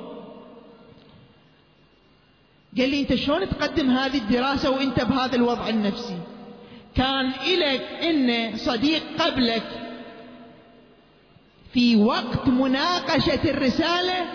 قال 2.77 2.89
لي 2.89 2.99
أنت 2.99 3.15
شلون 3.15 3.49
تقدم 3.49 3.89
هذه 3.89 4.17
الدراسة 4.17 4.69
وأنت 4.69 5.03
بهذا 5.03 5.35
الوضع 5.35 5.69
النفسي؟ 5.69 6.17
كان 6.95 7.31
إلك 7.47 7.81
إن 7.81 8.57
صديق 8.57 9.03
قبلك 9.19 9.63
في 11.73 11.95
وقت 11.95 12.47
مناقشة 12.47 13.49
الرسالة 13.49 14.25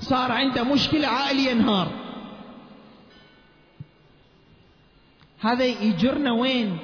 صار 0.00 0.32
عنده 0.32 0.64
مشكلة 0.64 1.08
عائلية 1.08 1.50
ينهار. 1.50 1.88
هذا 5.40 5.64
يجرنا 5.64 6.32
وين؟ 6.32 6.78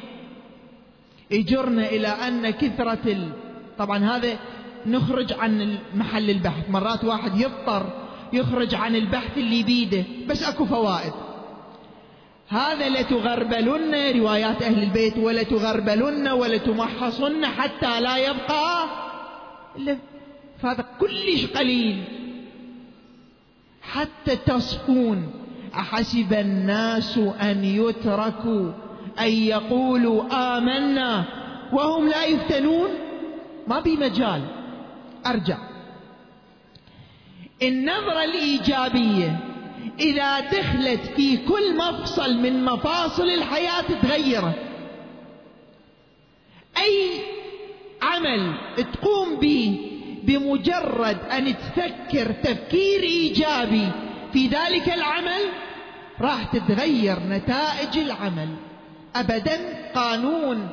يجرنا 1.30 1.87
إلى 1.87 2.09
أن 2.09 2.50
كثرة 2.50 2.99
ال... 3.06 3.28
طبعا 3.78 3.99
هذا 3.99 4.38
نخرج 4.87 5.33
عن 5.33 5.78
محل 5.94 6.30
البحث. 6.30 6.71
مرات 6.71 7.04
واحد 7.04 7.40
يضطر 7.40 7.87
يخرج 8.33 8.75
عن 8.75 8.97
البحث 8.97 9.38
اللي 9.38 9.62
بيده 9.62 10.04
بس 10.28 10.42
أكو 10.42 10.64
فوائد. 10.64 11.12
هذا 12.49 12.88
لتغربلن 12.88 14.18
روايات 14.21 14.62
أهل 14.62 14.83
البيت 14.83 15.16
ولتغربلن 15.18 16.28
ولتمحصن 16.28 17.47
حتى 17.47 18.00
لا 18.00 18.16
يبقى 18.16 18.85
إلا 19.76 19.99
فهذا 20.62 20.85
كلش 21.00 21.47
قليل. 21.47 22.04
حتى 23.95 24.37
تصفون. 24.37 25.31
أحسب 25.75 26.33
الناس 26.33 27.19
أن 27.19 27.65
يتركوا 27.65 28.73
أن 29.21 29.33
يقولوا 29.33 30.23
آمنا 30.59 31.25
وهم 31.73 32.09
لا 32.09 32.25
يفتنون؟ 32.25 32.91
ما 33.67 33.81
بي 33.81 33.97
مجال. 33.97 34.43
أرجع. 35.27 35.59
النظرة 37.63 38.25
الإيجابية 38.25 39.39
إذا 40.01 40.41
دخلت 40.41 41.01
في 41.17 41.37
كل 41.37 41.77
مفصل 41.77 42.37
من 42.37 42.65
مفاصل 42.65 43.23
الحياة 43.23 43.85
تغيره 44.03 44.55
أي 46.79 47.21
عمل 48.03 48.55
تقوم 48.93 49.37
به 49.41 49.94
بمجرد 50.26 51.19
أن 51.33 51.54
تفكر 51.57 52.33
تفكير 52.33 53.02
إيجابي 53.02 53.88
في 54.33 54.47
ذلك 54.47 54.88
العمل 54.95 55.43
راح 56.21 56.45
تتغير 56.45 57.19
نتائج 57.28 57.99
العمل. 57.99 58.49
أبدا 59.16 59.59
قانون 59.95 60.69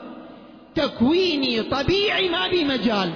تكويني 0.75 1.61
طبيعي 1.61 2.29
ما 2.29 2.47
بي 2.47 2.63
مجال. 2.63 3.11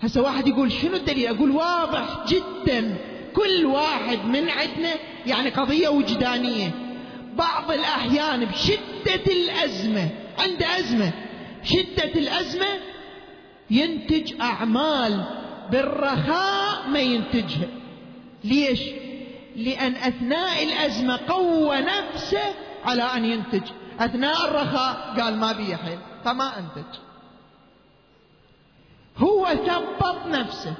هسه 0.00 0.22
واحد 0.22 0.48
يقول 0.48 0.72
شنو 0.72 0.96
الدليل؟ 0.96 1.26
أقول 1.26 1.50
واضح 1.50 2.24
جدا. 2.28 2.96
كل 3.34 3.66
واحد 3.66 4.18
من 4.24 4.48
عندنا 4.48 4.94
يعني 5.26 5.50
قضية 5.50 5.88
وجدانية. 5.88 6.70
بعض 7.36 7.70
الأحيان 7.70 8.44
بشدة 8.44 9.24
الأزمة 9.26 10.08
عنده 10.38 10.78
أزمة 10.78 11.12
شدة 11.64 12.12
الأزمة 12.14 12.66
ينتج 13.70 14.40
أعمال 14.40 15.24
بالرخاء 15.70 16.88
ما 16.88 17.00
ينتجها. 17.00 17.68
ليش؟ 18.44 18.80
لأن 19.56 19.94
أثناء 19.94 20.64
الأزمة 20.64 21.20
قوى 21.28 21.80
نفسه 21.80 22.54
على 22.84 23.02
أن 23.02 23.24
ينتج. 23.24 23.62
أثناء 23.98 24.44
الرخاء 24.44 25.20
قال 25.20 25.36
ما 25.36 25.52
بي 25.52 25.76
حيل 25.76 25.98
فما 26.24 26.58
أنتج. 26.58 26.98
هو 29.16 29.46
ثبط 29.46 30.26
نفسه. 30.26 30.74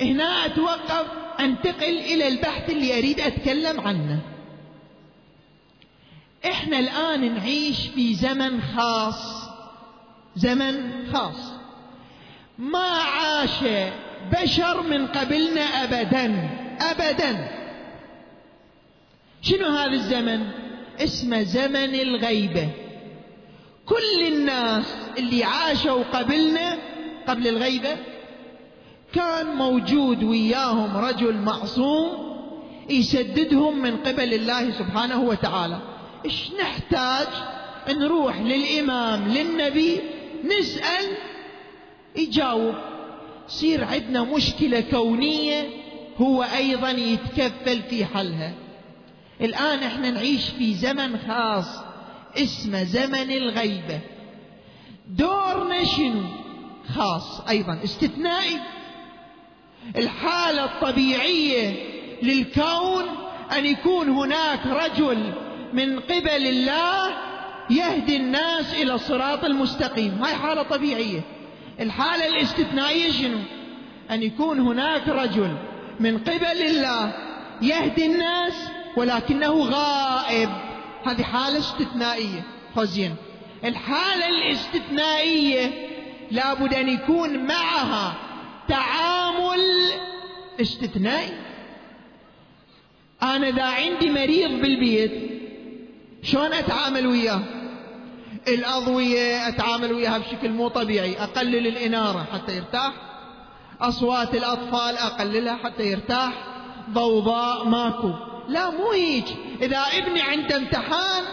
هنا 0.00 0.46
أتوقف 0.46 1.06
أنتقل 1.40 1.98
إلى 1.98 2.28
البحث 2.28 2.70
اللي 2.70 2.98
أريد 2.98 3.20
أتكلم 3.20 3.80
عنه. 3.80 4.20
إحنا 6.46 6.78
الآن 6.78 7.34
نعيش 7.34 7.86
في 7.86 8.14
زمن 8.14 8.62
خاص. 8.62 9.37
زمن 10.38 11.06
خاص. 11.12 11.52
ما 12.58 12.88
عاش 12.88 13.64
بشر 14.32 14.82
من 14.82 15.06
قبلنا 15.06 15.60
أبدا 15.60 16.48
أبدا. 16.80 17.48
شنو 19.42 19.68
هذا 19.68 19.92
الزمن؟ 19.92 20.50
اسمه 21.00 21.42
زمن 21.42 21.94
الغيبة. 21.94 22.68
كل 23.86 24.26
الناس 24.26 24.94
اللي 25.18 25.44
عاشوا 25.44 26.02
قبلنا 26.02 26.76
قبل 27.28 27.48
الغيبة 27.48 27.96
كان 29.14 29.46
موجود 29.46 30.22
وياهم 30.22 30.96
رجل 30.96 31.34
معصوم 31.34 32.28
يسددهم 32.90 33.82
من 33.82 33.96
قبل 33.96 34.34
الله 34.34 34.70
سبحانه 34.70 35.20
وتعالى. 35.20 35.78
إيش 36.24 36.52
نحتاج؟ 36.60 37.28
نروح 37.88 38.40
للإمام 38.40 39.28
للنبي 39.28 40.00
نسأل 40.44 41.16
يجاوب. 42.16 42.74
يصير 43.48 43.84
عندنا 43.84 44.22
مشكلة 44.22 44.80
كونية 44.80 45.68
هو 46.16 46.42
أيضا 46.42 46.90
يتكفل 46.90 47.82
في 47.82 48.04
حلها. 48.04 48.54
الآن 49.40 49.82
إحنا 49.82 50.10
نعيش 50.10 50.48
في 50.48 50.74
زمن 50.74 51.18
خاص 51.28 51.80
اسمه 52.36 52.84
زمن 52.84 53.30
الغيبة. 53.30 54.00
دورنا 55.08 55.84
شنو؟ 55.84 56.22
خاص 56.94 57.40
أيضا 57.48 57.80
استثنائي. 57.84 58.58
الحالة 59.96 60.64
الطبيعية 60.64 61.72
للكون 62.22 63.04
أن 63.52 63.66
يكون 63.66 64.08
هناك 64.08 64.66
رجل 64.66 65.32
من 65.72 66.00
قبل 66.00 66.46
الله 66.46 67.27
يهدي 67.70 68.16
الناس 68.16 68.74
إلى 68.74 68.94
الصراط 68.94 69.44
المستقيم. 69.44 70.22
هاي 70.22 70.34
حالة 70.34 70.62
طبيعية. 70.62 71.20
الحالة 71.80 72.26
الاستثنائية 72.26 73.12
شنو؟ 73.12 73.38
أن 74.10 74.22
يكون 74.22 74.60
هناك 74.60 75.08
رجل 75.08 75.56
من 76.00 76.18
قبل 76.18 76.62
الله 76.62 77.12
يهدي 77.62 78.06
الناس 78.06 78.54
ولكنه 78.96 79.52
غائب. 79.52 80.50
هذه 81.04 81.22
حالة 81.22 81.58
استثنائية. 81.58 82.42
خزين 82.76 83.16
الحالة 83.64 84.28
الاستثنائية 84.28 85.88
لابد 86.30 86.74
أن 86.74 86.88
يكون 86.88 87.38
معها 87.38 88.14
تعامل 88.68 89.60
استثنائي. 90.60 91.32
أنا 93.22 93.48
إذا 93.48 93.62
عندي 93.64 94.10
مريض 94.10 94.50
بالبيت 94.50 95.12
شلون 96.22 96.52
أتعامل 96.52 97.06
وياه؟ 97.06 97.40
الأضوية 98.54 99.48
أتعامل 99.48 99.92
وياها 99.92 100.18
بشكل 100.18 100.50
مو 100.50 100.68
طبيعي. 100.68 101.22
أقلل 101.22 101.66
الإنارة 101.66 102.26
حتى 102.32 102.56
يرتاح. 102.56 102.92
أصوات 103.80 104.34
الأطفال 104.34 104.96
أقللها 104.96 105.56
حتى 105.56 105.82
يرتاح. 105.82 106.32
ضوضاء 106.90 107.64
ماكو. 107.64 108.12
لا 108.48 108.70
مو 108.70 108.90
هيك. 108.90 109.24
إذا 109.62 109.78
ابني 109.78 110.22
عنده 110.22 110.56
امتحان 110.56 111.24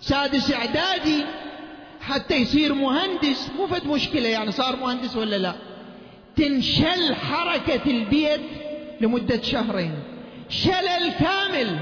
سادس 0.00 0.52
إعدادي 0.52 1.24
حتى 2.00 2.36
يصير 2.36 2.74
مهندس 2.74 3.50
مو 3.56 3.66
فد 3.66 3.86
مشكلة 3.86 4.28
يعني 4.28 4.52
صار 4.52 4.76
مهندس 4.76 5.16
ولا 5.16 5.36
لا. 5.36 5.54
تنشل 6.36 7.14
حركة 7.14 7.90
البيت 7.90 8.40
لمدة 9.00 9.42
شهرين. 9.42 9.94
شلل 10.48 11.12
كامل. 11.20 11.78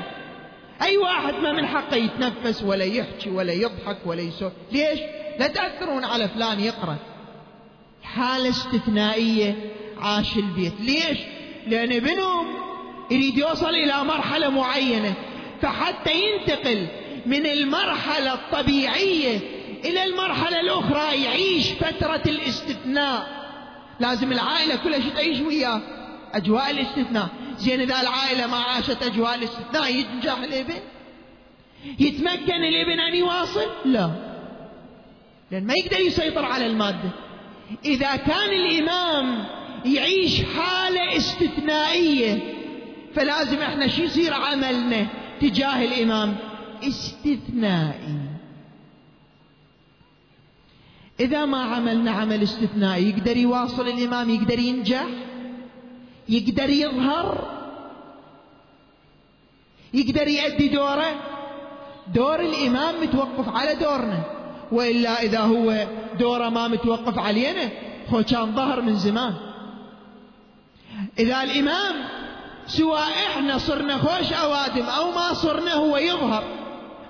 أي 0.82 0.96
واحد 0.96 1.34
ما 1.34 1.52
من 1.52 1.66
حقه 1.66 1.96
يتنفس 1.96 2.62
ولا 2.62 2.84
يحكي 2.84 3.30
ولا 3.30 3.52
يضحك 3.52 3.98
ولا 4.06 4.20
يسوي. 4.20 4.52
ليش؟ 4.72 5.00
لا 5.38 5.46
تأثرون 5.46 6.04
على 6.04 6.28
فلان 6.28 6.60
يقرأ. 6.60 6.96
حالة 8.02 8.48
استثنائية 8.48 9.54
عاش 9.98 10.36
البيت. 10.36 10.80
ليش؟ 10.80 11.18
لأن 11.66 11.92
ابنهم 11.92 12.46
يريد 13.10 13.38
يوصل 13.38 13.70
إلى 13.70 14.04
مرحلة 14.04 14.48
معينة. 14.48 15.14
فحتى 15.62 16.10
ينتقل 16.12 16.86
من 17.26 17.46
المرحلة 17.46 18.34
الطبيعية 18.34 19.40
إلى 19.84 20.04
المرحلة 20.04 20.60
الأخرى 20.60 21.22
يعيش 21.22 21.72
فترة 21.72 22.22
الاستثناء. 22.26 23.36
لازم 24.00 24.32
العائلة 24.32 24.76
كلها 24.76 25.10
تعيش 25.14 25.40
وياه؟ 25.40 25.80
أجواء 26.36 26.70
الاستثناء. 26.70 27.28
زين 27.58 27.80
إذا 27.80 28.00
العائلة 28.00 28.46
ما 28.46 28.56
عاشت 28.56 29.02
أجواء 29.02 29.34
الاستثناء 29.34 29.94
ينجح 29.94 30.38
الابن 30.38 30.74
يتمكن 31.98 32.64
الابن 32.64 33.00
أن 33.00 33.14
يواصل؟ 33.14 33.66
لا. 33.84 34.10
لأن 35.50 35.66
ما 35.66 35.74
يقدر 35.74 36.00
يسيطر 36.00 36.44
على 36.44 36.66
المادة. 36.66 37.10
إذا 37.84 38.16
كان 38.16 38.50
الإمام 38.50 39.44
يعيش 39.84 40.42
حالة 40.42 41.16
استثنائية 41.16 42.54
فلازم 43.14 43.58
إحنا 43.58 43.88
شو 43.88 44.02
يصير 44.02 44.34
عملنا 44.34 45.06
تجاه 45.40 45.84
الإمام؟ 45.84 46.36
استثنائي. 46.82 48.16
إذا 51.20 51.44
ما 51.44 51.58
عملنا 51.58 52.10
عمل 52.10 52.42
استثنائي 52.42 53.10
يقدر 53.10 53.36
يواصل 53.36 53.88
الإمام 53.88 54.30
يقدر 54.30 54.58
ينجح؟ 54.58 55.06
يقدر 56.28 56.70
يظهر 56.70 57.56
يقدر 59.94 60.28
يؤدي 60.28 60.68
دوره. 60.68 61.14
دور 62.14 62.40
الإمام 62.40 63.02
متوقف 63.02 63.48
على 63.48 63.74
دورنا 63.74 64.22
وإلا 64.72 65.22
إذا 65.22 65.40
هو 65.40 65.86
دوره 66.18 66.48
ما 66.48 66.68
متوقف 66.68 67.18
علينا 67.18 67.70
هو 68.08 68.22
كان 68.22 68.54
ظهر 68.54 68.80
من 68.80 68.94
زمان. 68.94 69.34
إذا 71.18 71.42
الإمام 71.42 71.94
سواء 72.66 73.10
إحنا 73.26 73.58
صرنا 73.58 73.98
خوش 73.98 74.32
أوادم 74.32 74.82
أو 74.84 75.10
ما 75.10 75.34
صرنا 75.34 75.74
هو 75.74 75.96
يظهر 75.96 76.44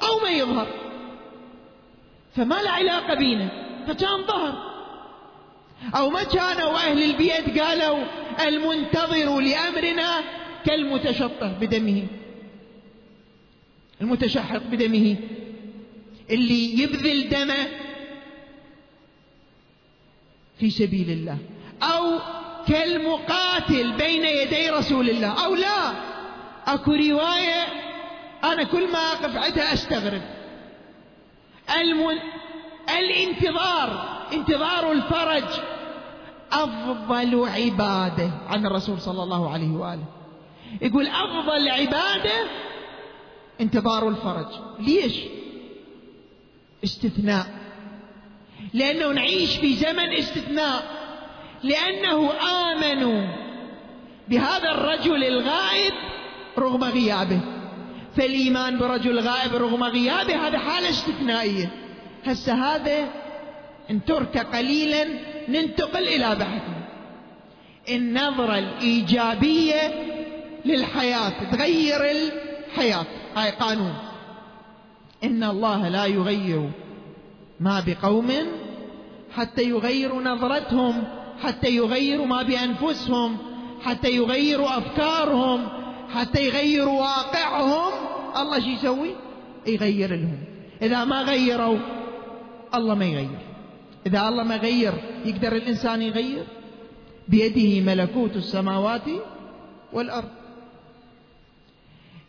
أو 0.02 0.20
ما 0.22 0.30
يظهر. 0.30 0.66
فما 2.36 2.62
له 2.62 2.70
علاقة 2.70 3.14
بينا 3.14 3.48
فكان 3.86 4.26
ظهر. 4.26 4.54
أو 5.96 6.10
ما 6.10 6.22
كانوا 6.22 6.72
أهل 6.72 7.02
البيت 7.02 7.58
قالوا 7.60 8.04
المنتظر 8.40 9.40
لأمرنا 9.40 10.24
كالمتشطه 10.66 11.52
بدمه. 11.60 12.06
المتشحط 14.00 14.62
بدمه. 14.70 15.16
اللي 16.30 16.80
يبذل 16.80 17.28
دمه 17.28 17.66
في 20.58 20.70
سبيل 20.70 21.10
الله. 21.10 21.38
أو 21.82 22.18
كالمقاتل 22.68 23.92
بين 23.92 24.24
يدي 24.24 24.70
رسول 24.70 25.10
الله. 25.10 25.44
أو 25.44 25.54
لا 25.54 25.92
أكو 26.66 26.92
رواية 26.92 27.66
أنا 28.44 28.64
كل 28.64 28.92
ما 28.92 28.98
أقف 28.98 29.36
عندها 29.36 29.72
أستغرب. 29.72 30.22
المن... 31.80 32.18
الانتظار 32.98 34.16
انتظار 34.32 34.92
الفرج. 34.92 35.75
أفضل 36.64 37.48
عبادة 37.48 38.30
عن 38.48 38.66
الرسول 38.66 39.00
صلى 39.00 39.22
الله 39.22 39.52
عليه 39.52 39.70
وآله. 39.70 40.04
يقول 40.82 41.06
أفضل 41.06 41.68
عبادة 41.68 42.48
انتظار 43.60 44.08
الفرج. 44.08 44.46
ليش؟ 44.78 45.20
استثناء. 46.84 47.46
لأنه 48.74 49.12
نعيش 49.12 49.56
في 49.56 49.74
زمن 49.74 50.12
استثناء. 50.12 50.82
لأنه 51.62 52.30
آمنوا 52.32 53.26
بهذا 54.28 54.70
الرجل 54.70 55.24
الغائب 55.24 55.92
رغم 56.58 56.84
غيابه. 56.84 57.40
فالإيمان 58.16 58.78
برجل 58.78 59.20
غائب 59.20 59.54
رغم 59.54 59.84
غيابه 59.84 60.48
هذا 60.48 60.58
حالة 60.58 60.90
استثنائية. 60.90 61.70
هسه 62.24 62.54
هذا 62.54 63.25
إن 63.90 64.04
ترك 64.04 64.38
قليلا 64.38 65.04
ننتقل 65.48 66.02
إلى 66.02 66.34
بحث 66.34 66.62
النظرة 67.90 68.58
الإيجابية 68.58 69.92
للحياة 70.64 71.50
تغير 71.52 72.10
الحياة. 72.10 73.06
هاي 73.36 73.50
قانون. 73.50 73.94
إن 75.24 75.44
الله 75.44 75.88
لا 75.88 76.06
يغير 76.06 76.70
ما 77.60 77.82
بقوم 77.86 78.32
حتى 79.34 79.62
يغيروا 79.62 80.22
نظرتهم 80.22 81.04
حتى 81.42 81.76
يغيروا 81.76 82.26
ما 82.26 82.42
بأنفسهم 82.42 83.36
حتى 83.84 84.10
يغيروا 84.10 84.78
أفكارهم 84.78 85.68
حتى 86.14 86.46
يغيروا 86.46 87.00
واقعهم. 87.00 87.92
الله 88.36 88.60
شو 88.60 88.68
يسوي؟ 88.68 89.10
يغير 89.66 90.10
لهم. 90.10 90.38
إذا 90.82 91.04
ما 91.04 91.22
غيروا 91.22 91.78
الله 92.74 92.94
ما 92.94 93.04
يغير. 93.04 93.45
إذا 94.06 94.28
الله 94.28 94.42
ما 94.42 94.56
غير 94.56 94.92
يقدر 95.24 95.56
الإنسان 95.56 96.02
يغير؟ 96.02 96.44
بيده 97.28 97.80
ملكوت 97.80 98.36
السماوات 98.36 99.02
والأرض. 99.92 100.28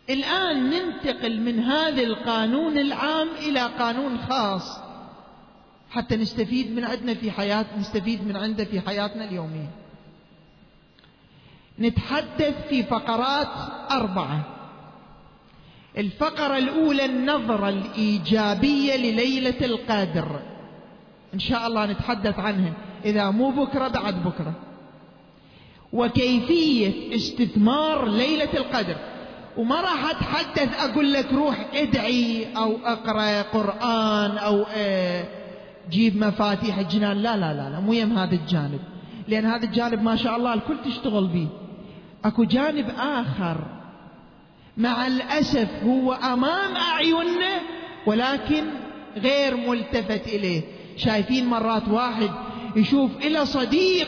الآن 0.09 0.69
ننتقل 0.69 1.41
من 1.41 1.59
هذا 1.59 2.03
القانون 2.03 2.77
العام 2.77 3.27
إلى 3.39 3.59
قانون 3.59 4.17
خاص 4.17 4.79
حتى 5.89 6.15
نستفيد 6.15 6.75
من 6.75 6.85
عندنا 6.85 7.13
في 7.13 7.31
حياة 7.31 7.65
نستفيد 7.79 8.27
من 8.27 8.37
عنده 8.37 8.63
في 8.63 8.81
حياتنا 8.81 9.23
اليومية. 9.29 9.69
نتحدث 11.79 12.67
في 12.69 12.83
فقرات 12.83 13.47
أربعة. 13.91 14.45
الفقرة 15.97 16.57
الأولى 16.57 17.05
النظرة 17.05 17.69
الإيجابية 17.69 18.95
لليلة 18.95 19.65
القدر. 19.65 20.56
إن 21.37 21.41
شاء 21.41 21.67
الله 21.67 21.85
نتحدث 21.85 22.39
عنها 22.39 22.73
إذا 23.05 23.29
مو 23.29 23.49
بكرة 23.49 23.87
بعد 23.87 24.23
بكرة. 24.23 24.53
وكيفية 25.93 27.15
استثمار 27.15 28.07
ليلة 28.07 28.53
القدر. 28.53 28.95
وما 29.57 29.81
راح 29.81 30.09
أتحدث 30.09 30.79
أقول 30.79 31.13
لك 31.13 31.33
روح 31.33 31.67
ادعي 31.73 32.47
أو 32.57 32.77
أقرأ 32.85 33.41
قرآن 33.41 34.37
أو 34.37 34.65
آه، 34.75 35.25
جيب 35.89 36.17
مفاتيح 36.17 36.77
الجنان. 36.77 37.17
لا 37.17 37.37
لا 37.37 37.53
لا 37.53 37.69
لا 37.69 37.79
مو 37.79 37.93
يم 37.93 38.17
هذا 38.17 38.35
الجانب. 38.35 38.79
لأن 39.27 39.45
هذا 39.45 39.65
الجانب 39.65 40.03
ما 40.03 40.15
شاء 40.15 40.37
الله 40.37 40.53
الكل 40.53 40.77
تشتغل 40.85 41.27
به 41.27 41.47
أكو 42.25 42.43
جانب 42.43 42.89
آخر. 42.99 43.57
مع 44.77 45.07
الأسف 45.07 45.69
هو 45.83 46.13
أمام 46.13 46.75
أعيننا 46.75 47.61
ولكن 48.05 48.63
غير 49.17 49.57
ملتفت 49.57 50.27
إليه. 50.27 50.76
شايفين 50.97 51.45
مرات 51.45 51.87
واحد 51.87 52.31
يشوف 52.75 53.11
إلى 53.17 53.45
صديق 53.45 54.07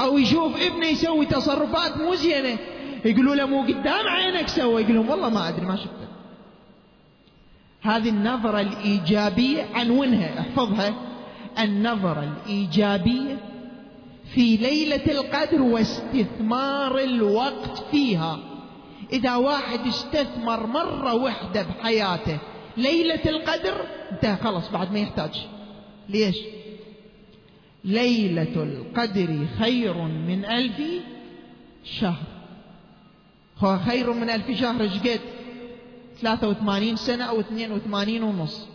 أو 0.00 0.18
يشوف 0.18 0.60
ابنه 0.60 0.86
يسوي 0.86 1.26
تصرفات 1.26 1.96
مو 1.96 2.14
زينة. 2.14 2.58
يقولوا 3.04 3.34
له 3.34 3.46
مو 3.46 3.62
قدام 3.62 4.08
عينك 4.08 4.48
سوى. 4.48 4.82
يقول 4.82 4.94
لهم 4.94 5.10
والله 5.10 5.28
ما 5.28 5.48
أدري 5.48 5.66
ما 5.66 5.76
شفته. 5.76 6.08
هذه 7.82 8.08
النظرة 8.08 8.60
الإيجابية 8.60 9.66
عنونها 9.74 10.40
احفظها. 10.40 10.94
النظرة 11.58 12.32
الإيجابية 12.32 13.38
في 14.34 14.56
ليلة 14.56 15.20
القدر 15.20 15.62
واستثمار 15.62 16.98
الوقت 16.98 17.84
فيها. 17.90 18.38
إذا 19.12 19.36
واحد 19.36 19.86
استثمر 19.86 20.66
مرة 20.66 21.14
واحدة 21.14 21.62
بحياته 21.62 22.38
ليلة 22.76 23.20
القدر 23.26 23.74
انتهى 24.12 24.36
خلص 24.36 24.68
بعد 24.68 24.92
ما 24.92 24.98
يحتاج. 24.98 25.46
ليش؟ 26.10 26.36
ليلة 27.84 28.62
القدر 28.62 29.46
خير 29.58 29.94
من 30.02 30.44
ألف 30.44 30.82
شهر. 31.84 32.26
هو 33.58 33.78
خير 33.78 34.12
من 34.12 34.30
ألف 34.30 34.50
شهر 34.50 34.88
شقد 34.88 35.20
83 36.20 36.96
سنة 36.96 37.24
أو 37.24 37.40
82 37.40 38.22
ونص. 38.22 38.68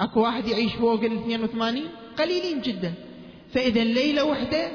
أكو 0.00 0.20
واحد 0.20 0.48
يعيش 0.48 0.72
فوق 0.72 1.04
ال 1.04 1.18
82 1.18 1.82
قليلين 2.18 2.60
جدا. 2.60 2.94
فإذا 3.52 3.84
ليلة 3.84 4.24
واحدة 4.24 4.70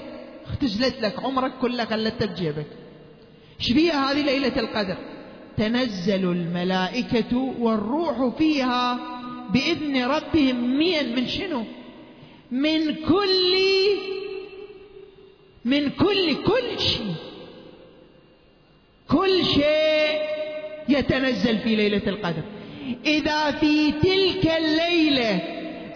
اختزلت 0.46 1.02
لك 1.02 1.24
عمرك 1.24 1.54
كله 1.62 1.86
خلته 1.86 2.26
بجيبك. 2.26 2.68
شبيها 3.60 4.12
هذه 4.12 4.26
ليلة 4.26 4.60
القدر؟ 4.60 4.98
تنزل 5.58 6.32
الملائكة 6.32 7.54
والروح 7.60 8.38
فيها 8.38 9.00
بإذن 9.54 10.06
ربهم 10.06 10.78
مين 10.78 11.16
من 11.16 11.28
شنو؟ 11.28 11.64
من 12.52 12.96
كل 12.96 13.54
من 15.66 15.90
كل 15.90 16.44
كل 16.44 16.80
شيء. 16.80 17.16
كل 19.10 19.46
شيء 19.46 20.22
يتنزل 20.90 21.58
في 21.60 21.76
ليلة 21.76 22.08
القدر. 22.08 22.44
إذا 23.06 23.52
في 23.52 23.92
تلك 23.92 24.52
الليلة 24.58 25.42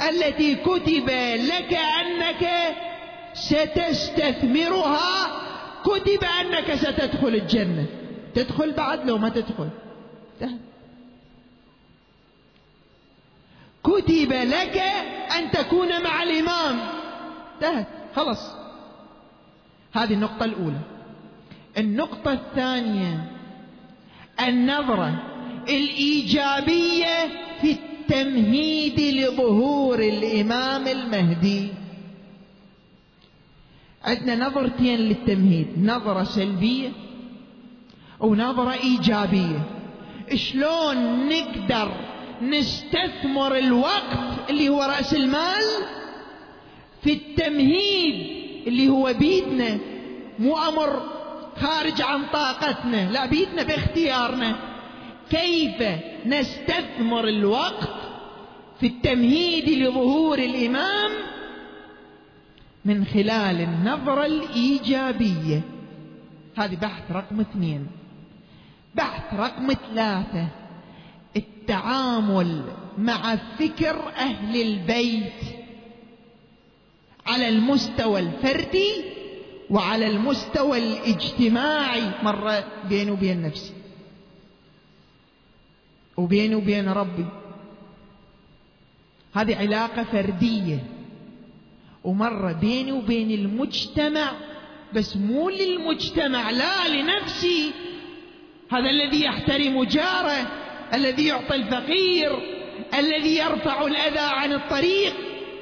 التي 0.10 0.56
كتب 0.56 1.10
لك 1.36 1.74
أنك 2.02 2.50
ستستثمرها 3.34 5.08
كتب 5.84 6.24
أنك 6.42 6.76
ستدخل 6.76 7.28
الجنة. 7.28 7.86
تدخل 8.36 8.72
بعد 8.72 9.08
لو 9.08 9.18
ما 9.18 9.30
تدخل. 9.30 9.70
كتب 13.88 14.34
لك 14.34 14.78
أن 15.38 15.52
تكون 15.52 16.04
مع 16.04 16.24
الإمام. 16.24 16.80
انتهت. 17.56 17.88
خلص 18.16 18.40
هذه 19.94 20.14
النقطة 20.14 20.46
الأولى. 20.46 20.80
النقطة 21.78 22.34
الثانية. 22.34 23.32
النظرة 24.48 25.24
الإيجابية 25.70 27.28
في 27.62 27.72
التمهيد 27.72 29.00
لظهور 29.00 30.00
الإمام 30.00 30.88
المهدي. 30.88 31.68
عندنا 34.04 34.48
نظرتين 34.48 35.00
للتمهيد. 35.00 35.68
نظرة 35.78 36.24
سلبية 36.24 36.90
ونظرة 38.20 38.74
إيجابية. 38.74 39.62
شلون 40.36 41.30
نقدر 41.30 42.07
نستثمر 42.42 43.58
الوقت 43.58 44.50
اللي 44.50 44.70
هو 44.70 44.84
رأس 44.84 45.14
المال 45.14 45.64
في 47.04 47.14
التمهيد 47.14 48.38
اللي 48.68 48.90
هو 48.90 49.14
بيدنا 49.20 49.78
مو 50.40 50.58
أمر 50.58 51.18
خارج 51.58 52.02
عن 52.02 52.26
طاقتنا 52.34 53.12
لا 53.12 53.26
بيدنا 53.26 53.64
باختيارنا. 53.64 54.56
كيف 55.30 55.84
نستثمر 56.26 57.28
الوقت 57.28 57.90
في 58.80 58.88
التمهيد 58.88 59.70
لظهور 59.70 60.40
الإمام 60.40 61.12
من 62.86 63.06
خلال 63.06 63.62
النظرة 63.62 64.26
الإيجابية؟ 64.26 65.62
هذه 66.58 66.76
بحث 66.76 67.12
رقم 67.12 67.40
اثنين. 67.40 67.88
بحث 68.96 69.34
رقم 69.34 69.68
ثلاثة. 69.68 70.48
التعامل 71.38 72.64
مع 72.98 73.36
فكر 73.36 74.10
أهل 74.10 74.62
البيت 74.62 75.34
على 77.28 77.50
المستوى 77.50 78.20
الفردي 78.20 78.92
وعلى 79.70 80.08
المستوى 80.08 80.78
الاجتماعي 80.78 82.12
مرة 82.24 82.64
بيني 82.90 83.12
وبين 83.12 83.42
نفسي. 83.42 83.74
وبيني 86.18 86.56
وبين 86.56 86.90
ربي. 86.90 87.26
هذه 89.34 89.56
علاقة 89.56 90.04
فردية. 90.04 90.84
ومرة 92.04 92.52
بيني 92.52 92.92
وبين 92.92 93.32
المجتمع 93.32 94.32
بس 94.94 95.18
مو 95.18 95.50
للمجتمع 95.50 96.52
لا 96.52 96.88
لنفسي. 96.88 97.72
هذا 98.72 98.90
الذي 98.90 99.24
يحترم 99.24 99.84
جاره. 99.84 100.67
الذي 100.94 101.28
يعطي 101.28 101.56
الفقير 101.56 102.40
الذي 103.00 103.38
يرفع 103.38 103.86
الأذى 103.86 104.20
عن 104.20 104.54
الطريق 104.54 105.14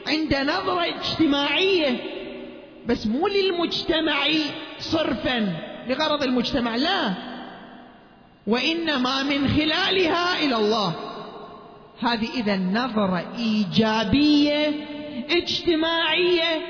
عند 0.07 0.35
نظرة 0.35 0.85
اجتماعية. 0.85 1.97
بس 2.88 3.07
مو 3.07 3.27
للمجتمع 3.27 4.27
صرفا 4.79 5.55
لغرض 5.88 6.23
المجتمع 6.23 6.75
لا. 6.75 7.13
وإنما 8.47 9.23
من 9.23 9.47
خلالها 9.47 10.45
إلى 10.45 10.55
الله. 10.55 10.95
هذه 11.99 12.27
إذا 12.35 12.57
نظرة 12.57 13.33
إيجابية 13.38 14.73
اجتماعية 15.29 16.61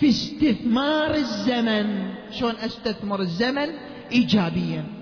في 0.00 0.08
استثمار 0.08 1.14
الزمن. 1.14 2.14
شلون 2.30 2.54
أستثمر 2.54 3.20
الزمن؟ 3.20 3.68
إيجابيا. 4.12 4.95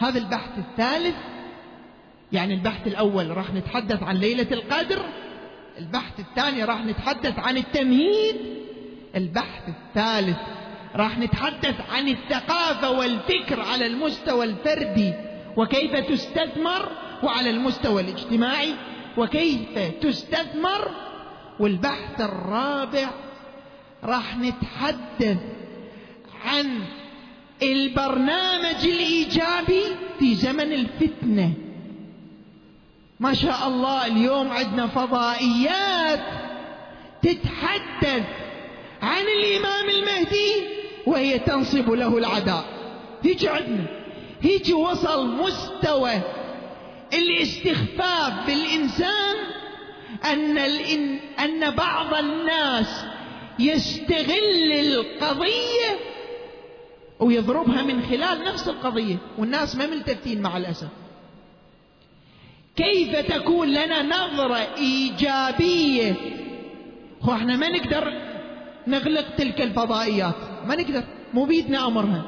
هذا 0.00 0.18
البحث 0.18 0.58
الثالث 0.58 1.16
يعني 2.32 2.54
البحث 2.54 2.86
الأول 2.86 3.36
راح 3.36 3.54
نتحدث 3.54 4.02
عن 4.02 4.16
ليلة 4.16 4.46
القدر 4.52 5.02
البحث 5.78 6.20
الثاني 6.20 6.64
راح 6.64 6.84
نتحدث 6.84 7.38
عن 7.38 7.56
التمهيد 7.56 8.36
البحث 9.16 9.62
الثالث 9.68 10.38
راح 10.96 11.18
نتحدث 11.18 11.74
عن 11.90 12.08
الثقافة 12.08 12.90
والفكر 12.90 13.60
على 13.60 13.86
المستوى 13.86 14.44
الفردي 14.44 15.12
وكيف 15.56 15.96
تستثمر 15.96 16.88
وعلى 17.22 17.50
المستوى 17.50 18.02
الاجتماعي 18.02 18.74
وكيف 19.16 19.78
تستثمر 20.00 20.90
والبحث 21.60 22.20
الرابع 22.20 23.10
راح 24.04 24.36
نتحدث 24.36 25.38
عن 26.44 26.80
البرنامج 27.62 28.84
الإيجابي 28.84 29.82
في 30.18 30.34
زمن 30.34 30.72
الفتنة. 30.72 31.52
ما 33.20 33.34
شاء 33.34 33.68
الله 33.68 34.06
اليوم 34.06 34.48
عندنا 34.48 34.86
فضائيات 34.86 36.20
تتحدث 37.22 38.24
عن 39.02 39.22
الإمام 39.22 39.90
المهدي 39.90 40.52
وهي 41.06 41.38
تنصب 41.38 41.90
له 41.90 42.18
العداء. 42.18 42.64
هيك 43.24 43.44
عندنا 43.44 43.86
هيك 44.42 44.68
وصل 44.76 45.36
مستوى 45.36 46.20
الاستخفاف 47.12 48.46
بالإنسان 48.46 49.36
أن 50.24 50.58
الإن 50.58 51.18
أن 51.38 51.70
بعض 51.70 52.14
الناس 52.14 53.04
يستغل 53.58 54.72
القضية 54.72 55.98
ويضربها 57.20 57.82
من 57.82 58.02
خلال 58.02 58.44
نفس 58.44 58.68
القضية 58.68 59.16
والناس 59.38 59.76
ما 59.76 59.86
ملتفتين 59.86 60.42
مع 60.42 60.56
الأسف. 60.56 60.88
كيف 62.76 63.16
تكون 63.16 63.68
لنا 63.68 64.02
نظرة 64.02 64.56
إيجابية؟ 64.78 66.14
هو 67.22 67.32
إحنا 67.32 67.56
ما 67.56 67.68
نقدر 67.68 68.12
نغلق 68.86 69.36
تلك 69.36 69.60
الفضائيات. 69.60 70.34
ما 70.66 70.76
نقدر 70.76 71.02
مو 71.34 71.44
بيدنا 71.44 71.86
أمرها. 71.86 72.24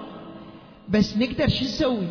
بس 0.89 1.17
نقدر 1.17 1.49
شو 1.49 1.65
نسوي؟ 1.65 2.07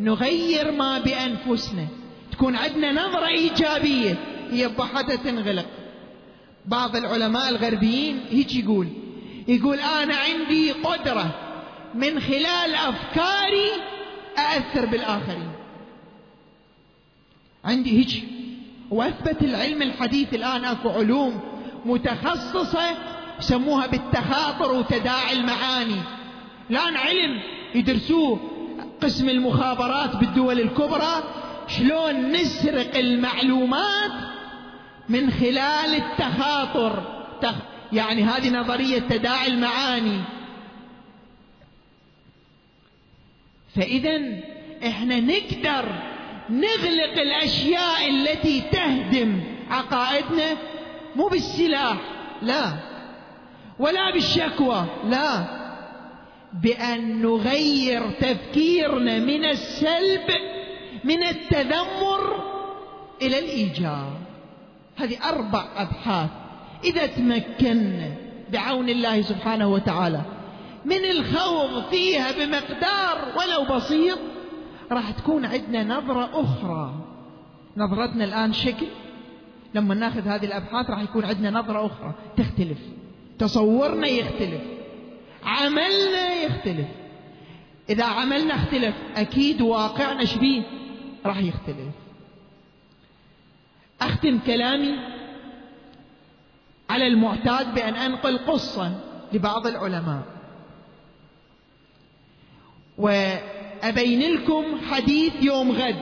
نغير 0.00 0.72
ما 0.72 0.98
بأنفسنا. 0.98 1.86
تكون 2.32 2.56
عندنا 2.56 2.92
نظرة 2.92 3.26
إيجابية. 3.26 4.14
هي 4.50 4.68
بحثة 4.68 5.14
تنغلق. 5.14 5.66
بعض 6.66 6.96
العلماء 6.96 7.48
الغربيين 7.48 8.20
هيك 8.30 8.54
يقول. 8.54 8.88
يقول 9.48 9.78
أنا 9.78 10.14
عندي 10.16 10.72
قدرة. 10.72 11.51
من 11.94 12.20
خلال 12.20 12.74
أفكاري 12.74 13.70
أأثر 14.38 14.86
بالآخرين. 14.86 15.52
عندي 17.64 17.98
هيك 17.98 18.24
وأثبت 18.90 19.42
العلم 19.42 19.82
الحديث 19.82 20.34
الآن 20.34 20.64
أكو 20.64 20.88
علوم 20.88 21.40
متخصصة 21.84 22.96
يسموها 23.38 23.86
بالتخاطر 23.86 24.72
وتداعي 24.72 25.32
المعاني. 25.32 26.00
الآن 26.70 26.96
علم 26.96 27.40
يدرسوه 27.74 28.40
قسم 29.02 29.28
المخابرات 29.28 30.16
بالدول 30.16 30.60
الكبرى 30.60 31.22
شلون 31.68 32.32
نسرق 32.32 32.96
المعلومات 32.96 34.12
من 35.08 35.30
خلال 35.30 35.94
التخاطر. 35.94 37.02
يعني 37.92 38.22
هذه 38.24 38.50
نظرية 38.50 38.98
تداعي 38.98 39.46
المعاني. 39.46 40.20
فإذا 43.76 44.20
إحنا 44.86 45.20
نقدر 45.20 45.84
نغلق 46.50 47.20
الأشياء 47.20 48.10
التي 48.10 48.60
تهدم 48.60 49.40
عقائدنا 49.70 50.56
مو 51.16 51.28
بالسلاح 51.28 51.96
لا. 52.42 52.72
ولا 53.78 54.12
بالشكوى 54.12 54.86
لا. 55.04 55.44
بأن 56.62 57.22
نغير 57.22 58.10
تفكيرنا 58.10 59.18
من 59.18 59.44
السلب 59.44 60.30
من 61.04 61.22
التذمر 61.22 62.44
إلى 63.22 63.38
الايجاب 63.38 64.12
هذه 64.96 65.28
أربع 65.28 65.64
أبحاث 65.76 66.30
إذا 66.84 67.06
تمكنا 67.06 68.14
بعون 68.52 68.88
الله 68.88 69.22
سبحانه 69.22 69.68
وتعالى. 69.68 70.20
من 70.84 71.04
الخوض 71.04 71.84
فيها 71.90 72.32
بمقدار 72.32 73.32
ولو 73.38 73.76
بسيط 73.76 74.18
راح 74.92 75.10
تكون 75.10 75.44
عندنا 75.44 75.84
نظرة 75.84 76.30
أخرى. 76.40 76.94
نظرتنا 77.76 78.24
الآن 78.24 78.52
شكل. 78.52 78.86
لما 79.74 79.94
ناخذ 79.94 80.28
هذه 80.28 80.44
الأبحاث 80.44 80.90
راح 80.90 81.02
يكون 81.02 81.24
عندنا 81.24 81.50
نظرة 81.50 81.86
أخرى. 81.86 82.12
تختلف. 82.36 82.78
تصورنا 83.38 84.06
يختلف. 84.06 84.62
عملنا 85.44 86.32
يختلف. 86.32 86.88
إذا 87.90 88.04
عملنا 88.04 88.54
اختلف 88.54 88.94
أكيد 89.16 89.62
واقعنا 89.62 90.24
شبيه 90.24 90.62
راح 91.26 91.38
يختلف. 91.38 91.94
أختم 94.00 94.38
كلامي 94.38 94.98
على 96.90 97.06
المعتاد 97.06 97.74
بأن 97.74 97.94
أنقل 97.94 98.38
قصة 98.38 99.00
لبعض 99.32 99.66
العلماء. 99.66 100.22
و 102.98 103.34
أبين 103.82 104.20
لكم 104.20 104.64
حديث 104.90 105.32
يوم 105.42 105.72
غد 105.72 105.96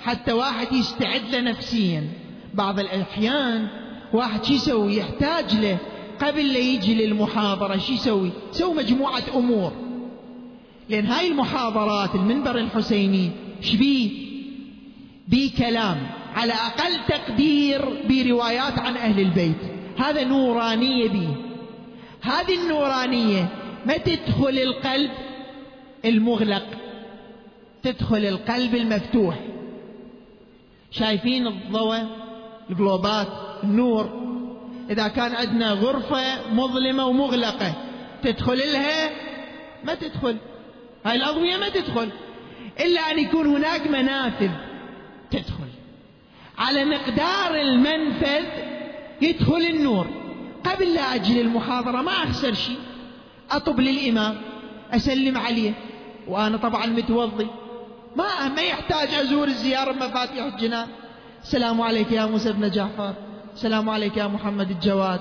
حتى 0.00 0.32
واحد 0.32 0.72
يستعد 0.72 1.22
له 1.32 1.40
نفسيا. 1.40 2.08
بعض 2.54 2.78
الأحيان 2.80 3.68
واحد 4.12 4.44
شو 4.44 4.52
يسوي؟ 4.52 4.96
يحتاج 4.96 5.54
له 5.54 5.78
قبل 6.20 6.52
لا 6.52 6.58
يجي 6.58 6.94
للمحاضرة. 6.94 7.76
شو 7.76 7.92
يسوي؟ 7.92 8.30
يسوي 8.52 8.74
مجموعة 8.74 9.22
أمور. 9.34 9.72
لأن 10.88 11.06
هاي 11.06 11.28
المحاضرات 11.28 12.14
المنبر 12.14 12.58
الحسيني 12.58 13.30
شبيه 13.60 14.10
بي 15.28 15.48
كلام. 15.48 16.06
على 16.34 16.52
أقل 16.52 16.92
تقدير 17.08 18.02
بروايات 18.08 18.78
عن 18.78 18.96
أهل 18.96 19.20
البيت. 19.20 19.56
هذا 19.98 20.24
نورانية 20.24 21.08
بي 21.08 21.28
هذه 22.20 22.54
النورانية 22.62 23.48
ما 23.86 23.96
تدخل 23.96 24.58
القلب 24.58 25.10
المغلق 26.04 26.64
تدخل 27.82 28.24
القلب 28.24 28.74
المفتوح. 28.74 29.34
شايفين 30.90 31.46
الضوء 31.46 31.98
الجلوبات 32.70 33.28
النور؟ 33.64 34.24
إذا 34.90 35.08
كان 35.08 35.34
عندنا 35.34 35.72
غرفة 35.72 36.52
مظلمة 36.52 37.06
ومغلقة 37.06 37.72
تدخل 38.22 38.58
لها؟ 38.58 39.10
ما 39.84 39.94
تدخل. 39.94 40.36
هاي 41.04 41.16
الأضوية 41.16 41.56
ما 41.56 41.68
تدخل. 41.68 42.08
إلا 42.80 43.00
أن 43.00 43.18
يكون 43.18 43.46
هناك 43.46 43.86
منافذ 43.86 44.50
تدخل. 45.30 45.68
على 46.58 46.84
مقدار 46.84 47.54
المنفذ 47.54 48.44
يدخل 49.22 49.62
النور. 49.70 50.06
قبل 50.64 50.94
لا 50.94 51.14
أجي 51.14 51.42
للمحاضرة 51.42 52.02
ما 52.02 52.12
أخسر 52.12 52.54
شيء. 52.54 52.78
أطب 53.50 53.80
للإمام 53.80 54.40
أسلم 54.92 55.38
عليه. 55.38 55.72
وأنا 56.28 56.56
طبعا 56.56 56.86
متوضي. 56.86 57.46
ما 58.16 58.48
ما 58.48 58.62
يحتاج 58.62 59.14
أزور 59.14 59.48
الزيارة 59.48 59.92
مفاتيح 59.92 60.44
الجنان. 60.44 60.88
السلام 61.42 61.80
عليك 61.80 62.12
يا 62.12 62.26
موسى 62.26 62.52
بن 62.52 62.70
جعفر. 62.70 63.14
السلام 63.54 63.90
عليك 63.90 64.16
يا 64.16 64.26
محمد 64.26 64.70
الجواد. 64.70 65.20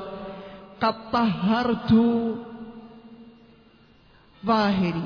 قد 0.82 1.12
طهرت 1.12 1.94
ظاهري. 4.46 5.04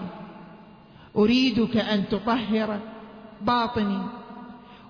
أريدك 1.18 1.78
أن 1.78 2.10
تطهر 2.10 2.80
باطني. 3.42 4.00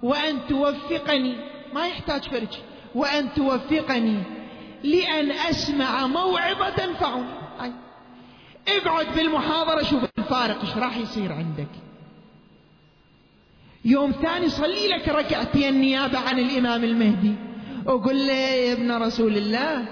وأن 0.03 0.47
توفقني. 0.49 1.35
ما 1.73 1.87
يحتاج 1.87 2.23
فرج. 2.23 2.57
وأن 2.95 3.33
توفقني 3.33 4.23
لأن 4.83 5.31
أسمع 5.31 6.07
موعظة 6.07 6.69
تنفعني 6.69 7.86
اقعد 8.67 9.07
بالمحاضرة 9.15 9.83
شوف 9.83 10.03
الفارق 10.17 10.61
إيش 10.61 10.77
راح 10.77 10.97
يصير 10.97 11.31
عندك. 11.31 11.67
يوم 13.85 14.11
ثاني 14.11 14.49
صلي 14.49 14.87
لك 14.87 15.09
ركعتين 15.09 15.81
نيابة 15.81 16.19
عن 16.19 16.39
الإمام 16.39 16.83
المهدي. 16.83 17.33
وقل 17.85 18.27
له 18.27 18.33
يا 18.33 18.73
ابن 18.73 18.91
رسول 18.91 19.37
الله 19.37 19.85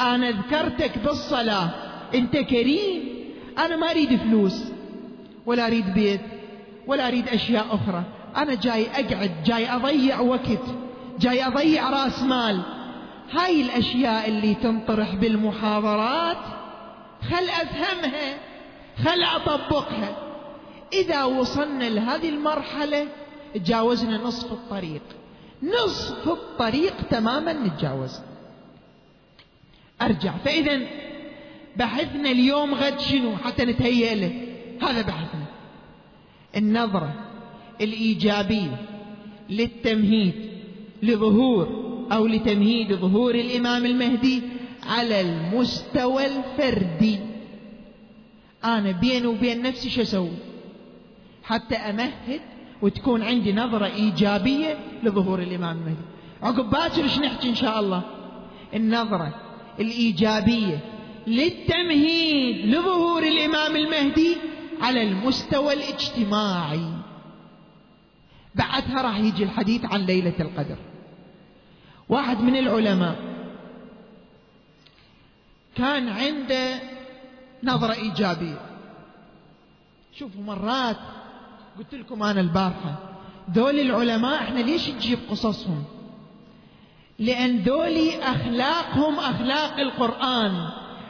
أنا 0.00 0.30
ذكرتك 0.30 0.98
بالصلاة. 0.98 1.70
أنت 2.14 2.36
كريم. 2.36 3.02
أنا 3.58 3.76
ما 3.76 3.90
أريد 3.90 4.16
فلوس 4.16 4.64
ولا 5.46 5.66
أريد 5.66 5.94
بيت 5.94 6.20
ولا 6.86 7.08
أريد 7.08 7.28
أشياء 7.28 7.66
أخرى. 7.70 8.04
أنا 8.36 8.54
جاي 8.54 8.86
أقعد 8.90 9.30
جاي 9.44 9.70
أضيع 9.70 10.20
وقت 10.20 10.64
جاي 11.20 11.46
أضيع 11.46 11.90
رأس 11.90 12.22
مال. 12.22 12.62
هاي 13.32 13.62
الأشياء 13.62 14.28
اللي 14.28 14.54
تنطرح 14.54 15.14
بالمحاضرات 15.14 16.55
خل 17.22 17.44
أفهمها 17.44 18.38
خل 19.04 19.22
أطبقها. 19.22 20.16
إذا 20.92 21.24
وصلنا 21.24 21.84
لهذه 21.84 22.28
المرحلة 22.28 23.08
تجاوزنا 23.54 24.16
نصف 24.16 24.52
الطريق. 24.52 25.02
نصف 25.62 26.28
الطريق 26.28 26.94
تماما 27.10 27.52
نتجاوز. 27.52 28.20
أرجع. 30.02 30.32
فإذا 30.44 30.80
بحثنا 31.76 32.30
اليوم 32.30 32.74
غد 32.74 33.00
شنو؟ 33.00 33.36
حتى 33.36 33.64
نتهيأ 33.64 34.14
له. 34.14 34.46
هذا 34.82 35.02
بحثنا. 35.02 35.46
النظرة 36.56 37.14
الإيجابية 37.80 38.76
للتمهيد 39.50 40.34
لظهور 41.02 41.86
أو 42.12 42.26
لتمهيد 42.26 42.94
ظهور 42.94 43.34
الإمام 43.34 43.86
المهدي 43.86 44.42
على 44.88 45.20
المستوى 45.20 46.26
الفردي. 46.26 47.18
أنا 48.64 48.90
بيني 48.90 49.26
وبين 49.26 49.62
نفسي 49.62 49.90
شو 49.90 50.02
أسوي؟ 50.02 50.30
حتى 51.44 51.76
أمهد 51.76 52.40
وتكون 52.82 53.22
عندي 53.22 53.52
نظرة 53.52 53.86
إيجابية 53.86 54.78
لظهور 55.02 55.38
الإمام 55.38 55.76
المهدي 55.76 56.02
عقب 56.42 56.70
باكر 56.70 57.02
إيش 57.02 57.18
نحكي 57.18 57.48
إن 57.48 57.54
شاء 57.54 57.80
الله؟ 57.80 58.02
النظرة 58.74 59.34
الإيجابية 59.80 60.80
للتمهيد 61.26 62.66
لظهور 62.66 63.22
الإمام 63.22 63.76
المهدي 63.76 64.36
على 64.80 65.02
المستوى 65.02 65.72
الاجتماعي. 65.72 66.86
بعدها 68.54 69.02
راح 69.02 69.18
يجي 69.18 69.44
الحديث 69.44 69.84
عن 69.84 70.00
ليلة 70.00 70.34
القدر. 70.40 70.76
واحد 72.08 72.40
من 72.40 72.56
العلماء 72.56 73.35
كان 75.76 76.08
عنده 76.08 76.80
نظرة 77.64 77.92
إيجابية 77.92 78.60
شوفوا 80.12 80.42
مرات 80.42 80.96
قلت 81.78 81.94
لكم 81.94 82.22
أنا 82.22 82.40
البارحة 82.40 82.98
ذول 83.50 83.80
العلماء 83.80 84.34
إحنا 84.34 84.58
ليش 84.58 84.90
نجيب 84.90 85.18
قصصهم؟ 85.30 85.84
لأن 87.18 87.56
ذولي 87.56 88.22
أخلاقهم 88.22 89.18
أخلاق 89.18 89.80
القرآن 89.80 90.68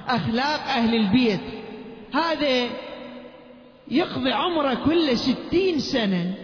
أخلاق 0.08 0.60
أهل 0.60 0.94
البيت. 0.94 1.40
هذا 2.14 2.68
يقضي 3.88 4.32
عمره 4.32 4.74
كله 4.74 5.14
ستين 5.14 5.78
سنة. 5.78 6.34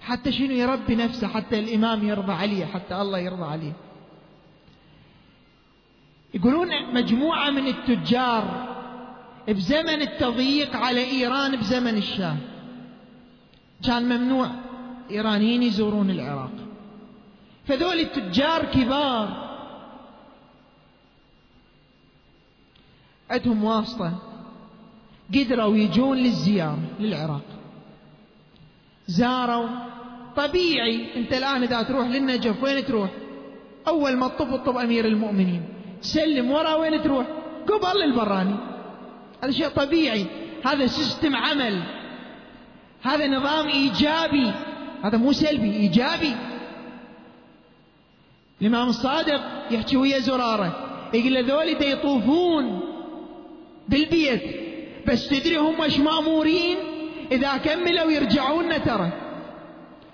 حتى 0.00 0.32
شنو 0.32 0.50
يربي 0.50 0.94
نفسه؟ 0.94 1.28
حتى 1.28 1.58
الإمام 1.58 2.08
يرضى 2.08 2.32
عليه 2.32 2.64
حتى 2.66 3.00
الله 3.00 3.18
يرضى 3.18 3.44
عليه. 3.44 3.72
يقولون 6.34 6.94
مجموعة 6.94 7.50
من 7.50 7.66
التجار 7.66 8.68
بزمن 9.48 10.02
التضييق 10.02 10.76
على 10.76 11.04
إيران 11.10 11.56
بزمن 11.56 11.96
الشاه 11.96 12.36
كان 13.86 14.02
ممنوع 14.02 14.50
إيرانيين 15.10 15.62
يزورون 15.62 16.10
العراق. 16.10 16.50
فذول 17.66 18.00
التجار 18.00 18.64
كبار. 18.64 19.48
عندهم 23.30 23.64
واسطة. 23.64 24.18
قدروا 25.34 25.76
يجون 25.76 26.16
للزيارة 26.16 26.78
للعراق. 27.00 27.44
زاروا. 29.06 29.68
طبيعي 30.36 31.16
انت 31.16 31.32
الآن 31.32 31.62
إذا 31.62 31.82
تروح 31.82 32.08
للنجف 32.08 32.62
وين 32.62 32.84
تروح؟ 32.84 33.10
أول 33.88 34.16
ما 34.16 34.28
تطب 34.28 34.64
تطب 34.64 34.76
أمير 34.76 35.06
المؤمنين. 35.06 35.77
تسلم 36.02 36.50
ورا 36.50 36.74
وين 36.74 37.02
تروح؟ 37.02 37.26
قبل 37.66 38.00
للبراني. 38.00 38.54
هذا 39.44 39.52
شيء 39.52 39.68
طبيعي. 39.68 40.26
هذا 40.64 40.86
سيستم 40.86 41.36
عمل. 41.36 41.82
هذا 43.02 43.26
نظام 43.26 43.66
إيجابي. 43.66 44.52
هذا 45.04 45.18
مو 45.18 45.32
سلبي 45.32 45.76
إيجابي. 45.76 46.34
الإمام 48.60 48.88
الصادق 48.88 49.40
يحكي 49.70 49.96
ويا 49.96 50.18
زرارة. 50.18 50.72
يقول 51.14 51.34
له 51.34 51.40
ذولي 51.40 51.90
يطوفون 51.90 52.80
بالبيت. 53.88 54.42
بس 55.06 55.28
تدري 55.28 55.56
هم 55.56 55.82
إيش 55.82 55.98
مأمورين؟ 55.98 56.76
إذا 57.32 57.56
كملوا 57.56 58.10
يرجعون 58.10 58.82
ترى 58.82 59.10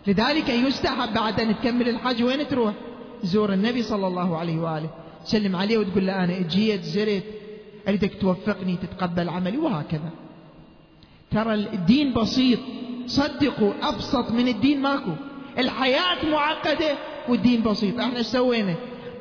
لذلك 0.06 0.48
يستحب 0.48 1.14
بعد 1.14 1.40
أن 1.40 1.56
تكمل 1.56 1.88
الحج 1.88 2.22
وين 2.22 2.48
تروح؟ 2.48 2.74
زور 3.22 3.52
النبي 3.52 3.82
صلى 3.82 4.06
الله 4.06 4.38
عليه 4.38 4.58
وآله. 4.58 4.90
تسلم 5.24 5.56
عليه 5.56 5.78
وتقول 5.78 6.06
له 6.06 6.24
أنا 6.24 6.38
اجيت 6.38 6.82
زرت 6.82 7.24
اريدك 7.88 8.20
توفقني 8.20 8.76
تتقبل 8.76 9.28
عملي 9.28 9.58
وهكذا. 9.58 10.10
ترى 11.30 11.54
الدين 11.54 12.12
بسيط. 12.12 12.58
صدقوا 13.06 13.72
أبسط 13.82 14.30
من 14.30 14.48
الدين 14.48 14.80
ماكو. 14.82 15.10
الحياة 15.58 16.24
معقدة 16.30 16.94
والدين 17.28 17.62
بسيط. 17.62 18.00
إحنا 18.00 18.16
إيش 18.16 18.26
سوينا؟ 18.26 18.74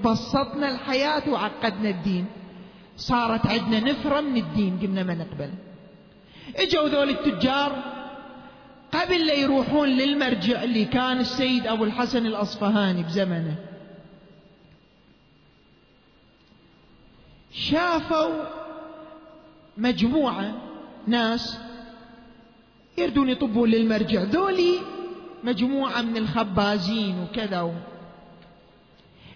بسطنا 0.05 0.71
الحياة 0.71 1.29
وعقدنا 1.29 1.89
الدين. 1.89 2.25
صارت 2.97 3.47
عندنا 3.47 3.79
نفرة 3.79 4.21
من 4.21 4.37
الدين 4.37 4.79
قلنا 4.81 5.03
ما 5.03 5.13
نقبل. 5.13 5.49
إجوا 6.55 6.87
ذول 6.87 7.09
التجار 7.09 7.83
قبل 8.91 9.25
لا 9.27 9.33
يروحون 9.33 9.89
للمرجع 9.89 10.63
اللي 10.63 10.85
كان 10.85 11.19
السيد 11.19 11.67
أبو 11.67 11.83
الحسن 11.83 12.25
الأصفهاني 12.25 13.03
بزمنه. 13.03 13.55
شافوا 17.53 18.45
مجموعة 19.77 20.53
ناس 21.07 21.59
يردون 22.97 23.29
يطبون 23.29 23.69
للمرجع. 23.69 24.21
ذولي 24.21 24.79
مجموعة 25.43 26.01
من 26.01 26.17
الخبازين 26.17 27.23
وكذا. 27.23 27.73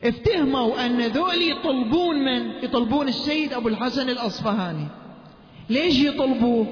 افتهموا 0.04 0.86
أن 0.86 1.02
ذولي 1.02 1.50
يطلبون 1.50 2.16
من؟ 2.16 2.52
يطلبون 2.64 3.08
السيد 3.08 3.54
أبو 3.54 3.68
الحسن 3.68 4.10
الأصفهاني. 4.10 4.88
ليش 5.70 6.00
يطلبوه؟ 6.00 6.68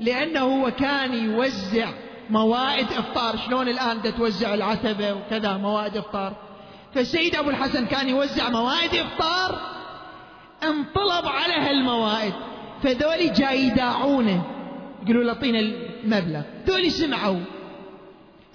لأنه 0.00 0.40
هو 0.40 0.70
كان 0.70 1.14
يوزع 1.14 1.88
موائد 2.30 2.86
إفطار. 2.86 3.36
شلون 3.36 3.68
الآن 3.68 4.14
توزع 4.16 4.54
العتبة 4.54 5.12
وكذا 5.12 5.56
موائد 5.56 5.96
إفطار؟ 5.96 6.36
فالسيد 6.94 7.36
أبو 7.36 7.50
الحسن 7.50 7.86
كان 7.86 8.08
يوزع 8.08 8.48
موائد 8.48 8.94
إفطار 8.94 9.81
انطلب 10.64 11.26
على 11.26 11.52
هالموائد 11.52 12.32
فذولي 12.82 13.28
جاي 13.28 13.66
يداعونه. 13.66 14.44
يقولوا 15.02 15.24
له 15.24 15.32
أعطينا 15.32 15.58
المبلغ. 15.58 16.42
ذولي 16.66 16.90
سمعوا. 16.90 17.40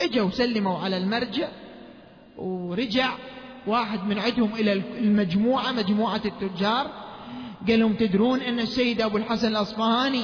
إجوا 0.01 0.29
سلموا 0.29 0.79
على 0.79 0.97
المرجع. 0.97 1.47
ورجع. 2.37 3.09
واحد 3.67 4.03
من 4.03 4.19
عندهم 4.19 4.49
إلى 4.53 4.73
المجموعة 4.73 5.71
مجموعة 5.71 6.21
التجار. 6.25 6.91
قال 7.67 7.79
لهم 7.79 7.93
تدرون 7.93 8.39
أن 8.41 8.59
السيد 8.59 9.01
أبو 9.01 9.17
الحسن 9.17 9.47
الأصفهاني 9.47 10.23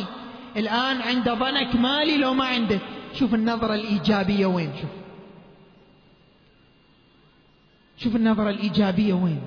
الآن 0.57 1.01
عنده 1.01 1.33
ضنك 1.33 1.75
مالي 1.75 2.17
لو 2.17 2.33
ما 2.33 2.45
عنده. 2.45 2.79
شوف 3.13 3.33
النظرة 3.33 3.75
الإيجابية 3.75 4.45
وين 4.45 4.71
شوف. 4.81 4.89
شوف 7.97 8.15
النظرة 8.15 8.49
الإيجابية 8.49 9.13
وين. 9.13 9.41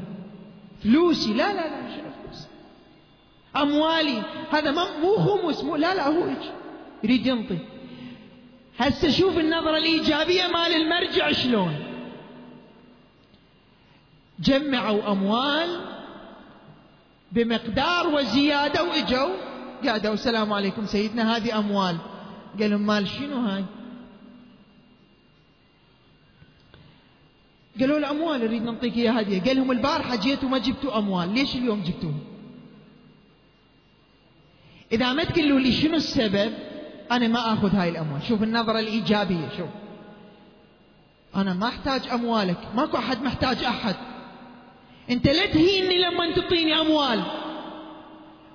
فلوسي. 0.82 1.32
لا 1.32 1.52
لا 1.52 1.68
لا 1.68 1.86
فلوس 1.86 2.15
أموالي. 3.62 4.22
هذا 4.50 4.70
مو 4.70 5.16
خمس 5.16 5.64
مو 5.64 5.76
لا 5.76 5.94
لا 5.94 6.08
هو 6.08 6.28
يريد 7.04 7.26
ينطي. 7.26 7.58
هسه 8.78 9.10
شوف 9.10 9.38
النظرة 9.38 9.76
الإيجابية 9.76 10.46
مال 10.46 10.74
المرجع 10.74 11.32
شلون. 11.32 11.74
جمعوا 14.40 15.12
أموال 15.12 15.80
بمقدار 17.32 18.08
وزيادة 18.08 18.84
وإجوا. 18.84 19.36
قعدوا 19.86 20.14
السلام 20.14 20.52
عليكم 20.52 20.86
سيدنا 20.86 21.36
هذه 21.36 21.58
أموال. 21.58 21.96
قال 22.60 22.70
لهم 22.70 22.86
مال 22.86 23.08
شنو 23.08 23.36
هاي؟ 23.36 23.64
قالوا 27.80 27.98
الأموال 27.98 28.40
نريد 28.40 28.62
نعطيك 28.62 28.96
إياها 28.96 29.20
هدية. 29.20 29.40
قال 29.42 29.56
لهم 29.56 29.72
البارحة 29.72 30.16
جيتوا 30.16 30.48
ما 30.48 30.58
جبتوا 30.58 30.98
أموال. 30.98 31.34
ليش 31.34 31.56
اليوم 31.56 31.82
جبتوها 31.82 32.35
إذا 34.92 35.12
ما 35.12 35.24
تقولوا 35.24 35.60
لي 35.60 35.72
شنو 35.72 35.94
السبب 35.94 36.52
أنا 37.12 37.28
ما 37.28 37.52
أخذ 37.52 37.76
هاي 37.76 37.88
الأموال. 37.88 38.22
شوف 38.28 38.42
النظرة 38.42 38.78
الإيجابية 38.78 39.48
شوف. 39.56 39.68
أنا 41.36 41.54
ما 41.54 41.68
أحتاج 41.68 42.08
أموالك. 42.12 42.58
ماكو 42.74 42.96
أحد 42.96 43.22
محتاج 43.22 43.64
أحد. 43.64 43.94
أنت 45.10 45.26
لا 45.26 45.46
تهيني 45.46 45.98
لما 45.98 46.32
تعطيني 46.32 46.80
أموال. 46.80 47.22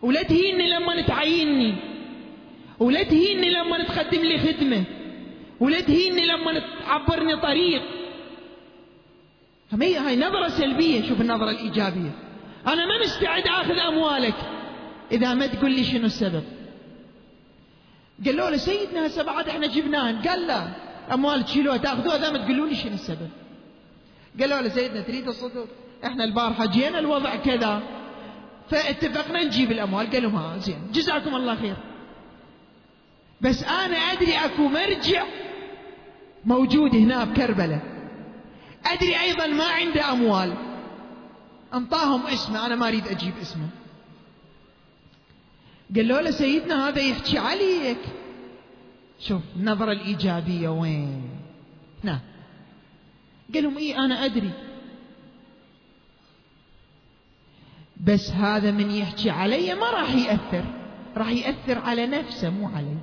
ولا 0.02 0.24
تهيني 0.24 0.70
لما 0.70 1.02
تعيني 1.02 1.76
ولا 2.80 3.04
تهيني 3.04 3.50
لما 3.50 3.84
تقدم 3.84 4.22
لي 4.22 4.40
خدمة. 4.40 4.84
ولا 5.60 5.82
تهيني 5.82 6.26
لما 6.26 6.62
تعبرني 6.86 7.36
طريق. 7.36 7.82
هاي 9.82 10.16
نظرة 10.16 10.48
سلبية 10.48 11.10
شوف 11.10 11.22
النظرة 11.22 11.50
الإيجابية. 11.50 12.12
أنا 12.68 12.86
ما 12.86 13.04
مستعد 13.04 13.48
آخذ 13.48 13.78
أموالك. 13.78 14.36
إذا 15.12 15.34
ما 15.34 15.48
تقول 15.48 15.72
لي 15.72 15.84
شنو 15.84 16.06
السبب. 16.06 16.44
قالوا 18.26 18.50
له 18.50 18.58
سيدنا 18.58 19.08
هسه 19.08 19.24
بعد 19.24 19.50
إحنا 19.50 19.68
جبناهن 19.68 20.22
قال 20.22 20.48
لا. 20.48 20.68
أموال 21.14 21.46
تشيلوها 21.46 21.78
تأخذوها 21.78 22.16
إذا 22.16 22.32
ما 22.32 22.38
تقولوا 22.38 22.68
لي 22.68 22.76
شنو 22.76 22.94
السبب. 22.94 23.30
قالوا 24.40 24.62
له 24.62 24.70
سيدنا 24.70 25.02
تريد 25.02 25.28
الصدق؟ 25.28 25.68
إحنا 26.06 26.24
البارحة 26.24 26.66
جينا 26.66 27.00
الوضع 27.00 27.36
كذا. 27.36 27.84
فاتفقنا 28.70 29.44
نجيب 29.44 29.72
الأموال. 29.72 30.12
قالوا 30.12 30.32
ها 30.32 30.58
زين. 30.58 30.92
جزاكم 30.94 31.36
الله 31.36 31.56
خير. 31.56 31.76
بس 33.42 33.64
أنا 33.64 33.98
أدري 33.98 34.34
أكو 34.38 34.68
مرجع 34.68 35.24
موجود 36.46 36.96
هنا 36.96 37.24
بكربلة. 37.24 37.82
أدري 38.86 39.20
أيضا 39.20 39.48
ما 39.48 39.68
عنده 39.68 40.12
أموال. 40.12 40.54
أنطاهم 41.74 42.28
اسمه 42.28 42.66
أنا 42.66 42.76
ما 42.76 42.88
أريد 42.88 43.08
أجيب 43.08 43.34
اسمه. 43.42 43.68
قالوا 45.96 46.22
له 46.22 46.32
سيدنا 46.32 46.88
هذا 46.88 47.02
يحكي 47.02 47.38
عليك. 47.38 47.98
شوف 49.20 49.42
النظرة 49.56 49.92
الإيجابية 49.92 50.70
وين؟ 50.70 51.30
نعم 52.04 52.20
قال 53.54 53.64
لهم 53.64 53.78
إيه 53.78 54.06
أنا 54.06 54.26
أدري. 54.26 54.52
بس 58.04 58.32
هذا 58.32 58.72
من 58.72 58.92
يحكي 58.92 59.30
علي 59.30 59.76
ما 59.76 59.90
راح 59.90 60.16
يأثر. 60.16 60.66
راح 61.18 61.30
يأثر 61.30 61.80
على 61.80 62.08
نفسه 62.08 62.50
مو 62.50 62.68
علي. 62.68 62.98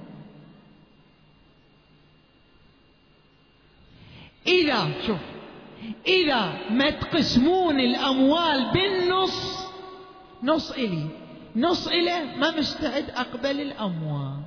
إذا 4.47 5.03
شوف 5.07 5.20
إذا 6.07 6.70
ما 6.70 6.91
تقسمون 6.91 7.80
الأموال 7.80 8.72
بالنص 8.72 9.68
نص 10.43 10.70
إلي. 10.70 11.27
نص 11.57 11.88
إليه 11.88 12.36
ما 12.36 12.51
مستعد 12.59 13.11
أقبل 13.11 13.61
الأموال. 13.61 14.42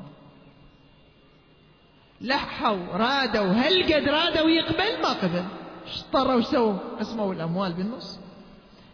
لحوا 2.22 2.98
رادوا 2.98 3.52
هل 3.52 3.84
قد 3.84 4.10
رادوا 4.10 4.50
يقبل؟ 4.50 5.02
ما 5.02 5.14
قبل. 5.14 5.44
إيش 5.88 6.00
اضطروا 6.00 6.34
وش 6.34 6.46
سووا 6.46 6.78
قسموا 7.00 7.34
الأموال 7.34 7.74
بالنص. 7.74 8.20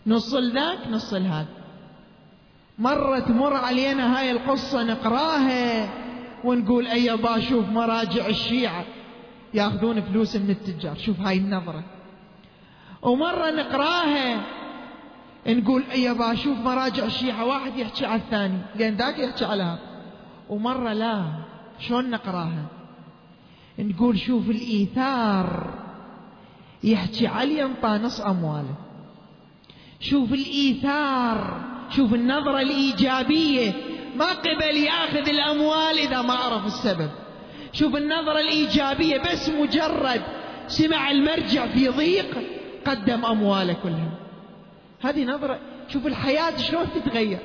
نص 0.07 0.33
لذاك 0.33 0.87
نص 0.87 1.13
لهذا 1.13 1.47
مرة 2.79 3.19
تمر 3.19 3.53
علينا 3.53 4.19
هاي 4.19 4.31
القصة 4.31 4.83
نقراها 4.83 5.89
ونقول 6.43 6.87
أي 6.87 7.17
شوف 7.49 7.69
مراجع 7.69 8.27
الشيعة 8.27 8.85
ياخذون 9.53 10.01
فلوس 10.01 10.35
من 10.35 10.49
التجار. 10.49 10.97
شوف 10.97 11.19
هاي 11.19 11.37
النظرة. 11.37 11.83
ومرة 13.01 13.51
نقراها 13.51 14.56
نقول 15.47 15.83
يابا 15.95 16.35
شوف 16.35 16.57
مراجع 16.57 17.05
الشيعة 17.05 17.45
واحد 17.45 17.77
يحكي 17.77 18.05
على 18.05 18.21
الثاني. 18.21 18.57
لأن 18.75 18.95
ذاك 18.95 19.19
يحكي 19.19 19.45
على 19.45 19.63
هذا 19.63 19.79
ومرة 20.49 20.93
لا 20.93 21.23
شلون 21.79 22.09
نقراها؟ 22.09 22.65
نقول 23.79 24.19
شوف 24.19 24.49
الإيثار 24.49 25.73
يحكي 26.83 27.27
علي 27.27 27.63
انطى 27.63 27.87
نص 27.87 28.21
أمواله. 28.21 28.75
شوف 29.99 30.33
الإيثار 30.33 31.61
شوف 31.89 32.13
النظرة 32.13 32.61
الإيجابية. 32.61 33.73
ما 34.15 34.33
قبل 34.33 34.77
ياخذ 34.77 35.29
الأموال 35.29 35.97
إذا 35.99 36.21
ما 36.21 36.33
عرف 36.33 36.65
السبب. 36.65 37.09
شوف 37.73 37.95
النظرة 37.95 38.39
الإيجابية 38.39 39.17
بس 39.17 39.49
مجرد 39.49 40.21
سمع 40.67 41.11
المرجع 41.11 41.67
في 41.67 41.87
ضيق 41.87 42.37
قدم 42.85 43.25
أمواله 43.25 43.73
كلها 43.73 44.16
هذه 45.01 45.25
نظرة 45.25 45.59
شوف 45.87 46.07
الحياة 46.07 46.57
شلون 46.57 46.85
تتغير. 46.95 47.39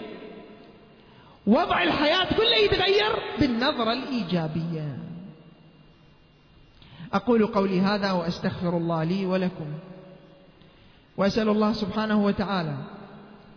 وضع 1.47 1.83
الحياة 1.83 2.37
كله 2.37 2.57
يتغير 2.65 3.13
بالنظرة 3.41 3.93
الإيجابية. 3.93 4.99
أقول 7.13 7.47
قولي 7.47 7.81
هذا 7.81 8.13
وأستغفر 8.13 8.77
الله 8.77 9.05
لي 9.05 9.27
ولكم. 9.27 9.67
وأسأل 11.17 11.49
الله 11.49 11.73
سبحانه 11.73 12.25
وتعالى 12.25 12.77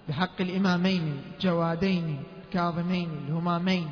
بحق 0.10 0.42
الإمامين 0.42 1.22
الجوادين 1.36 2.24
الكاظمين 2.46 3.10
الهمامين 3.28 3.88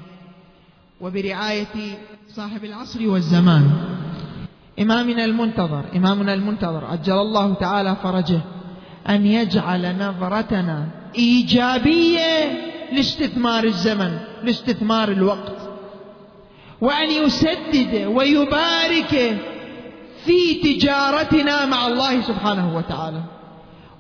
وبرعاية 1.01 1.97
صاحب 2.27 2.65
العصر 2.65 3.07
والزمان. 3.09 3.71
إمامنا 4.79 5.25
المنتظر 5.25 5.85
إمامنا 5.95 6.33
المنتظر 6.33 6.85
عجل 6.85 7.13
الله 7.13 7.53
تعالى 7.53 7.95
فرجه. 7.95 8.41
أن 9.09 9.25
يجعل 9.25 9.95
نظرتنا 9.95 10.87
إيجابية 11.15 12.61
لاستثمار 12.91 13.63
الزمن 13.63 14.17
لاستثمار 14.43 15.11
الوقت. 15.11 15.57
وأن 16.81 17.11
يسدد 17.11 18.05
ويبارك 18.05 19.37
في 20.25 20.53
تجارتنا 20.53 21.65
مع 21.65 21.87
الله 21.87 22.21
سبحانه 22.21 22.77
وتعالى. 22.77 23.21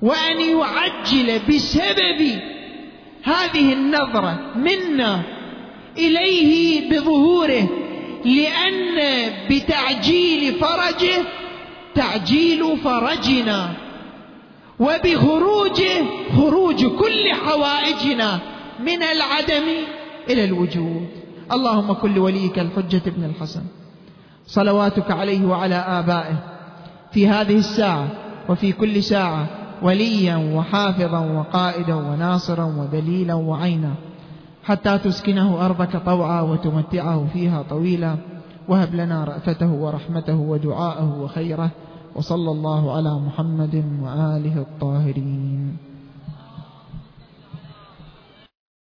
وأن 0.01 0.41
يعجل 0.41 1.39
بسبب 1.49 2.39
هذه 3.23 3.73
النظرة 3.73 4.39
منا 4.55 5.21
إليه 5.97 6.89
بظهوره 6.89 7.69
لأن 8.25 9.29
بتعجيل 9.49 10.53
فرجه 10.53 11.23
تعجيل 11.95 12.77
فرجنا. 12.83 13.82
وبخروجه 14.79 16.03
خروج 16.35 16.85
كل 16.85 17.33
حوائجنا 17.33 18.39
من 18.79 19.03
العدم 19.03 19.67
إلى 20.29 20.43
الوجود. 20.43 21.07
اللهم 21.51 21.93
كل 21.93 22.19
وليك 22.19 22.59
الحجة 22.59 23.01
ابن 23.07 23.23
الحسن. 23.23 23.61
صلواتك 24.45 25.11
عليه 25.11 25.45
وعلى 25.45 25.75
آبائه. 25.75 26.35
في 27.11 27.27
هذه 27.27 27.57
الساعة 27.57 28.07
وفي 28.49 28.71
كل 28.71 29.03
ساعة 29.03 29.47
وليا 29.81 30.35
وحافظا 30.55 31.19
وقائدا 31.19 31.95
وناصرا 31.95 32.65
ودليلا 32.65 33.33
وعينا. 33.33 33.93
حتى 34.63 34.97
تسكنه 34.97 35.65
أرضك 35.65 35.97
طوعا 36.05 36.41
وتمتعه 36.41 37.27
فيها 37.33 37.63
طويلا. 37.69 38.15
وهب 38.67 38.95
لنا 38.95 39.23
رأفته 39.23 39.71
ورحمته 39.71 40.35
ودعاءه 40.35 41.21
وخيره. 41.21 41.69
وصلى 42.15 42.51
الله 42.51 42.91
على 42.91 43.13
محمد 43.19 43.75
وآله 44.03 44.55
الطاهرين. 44.61 45.92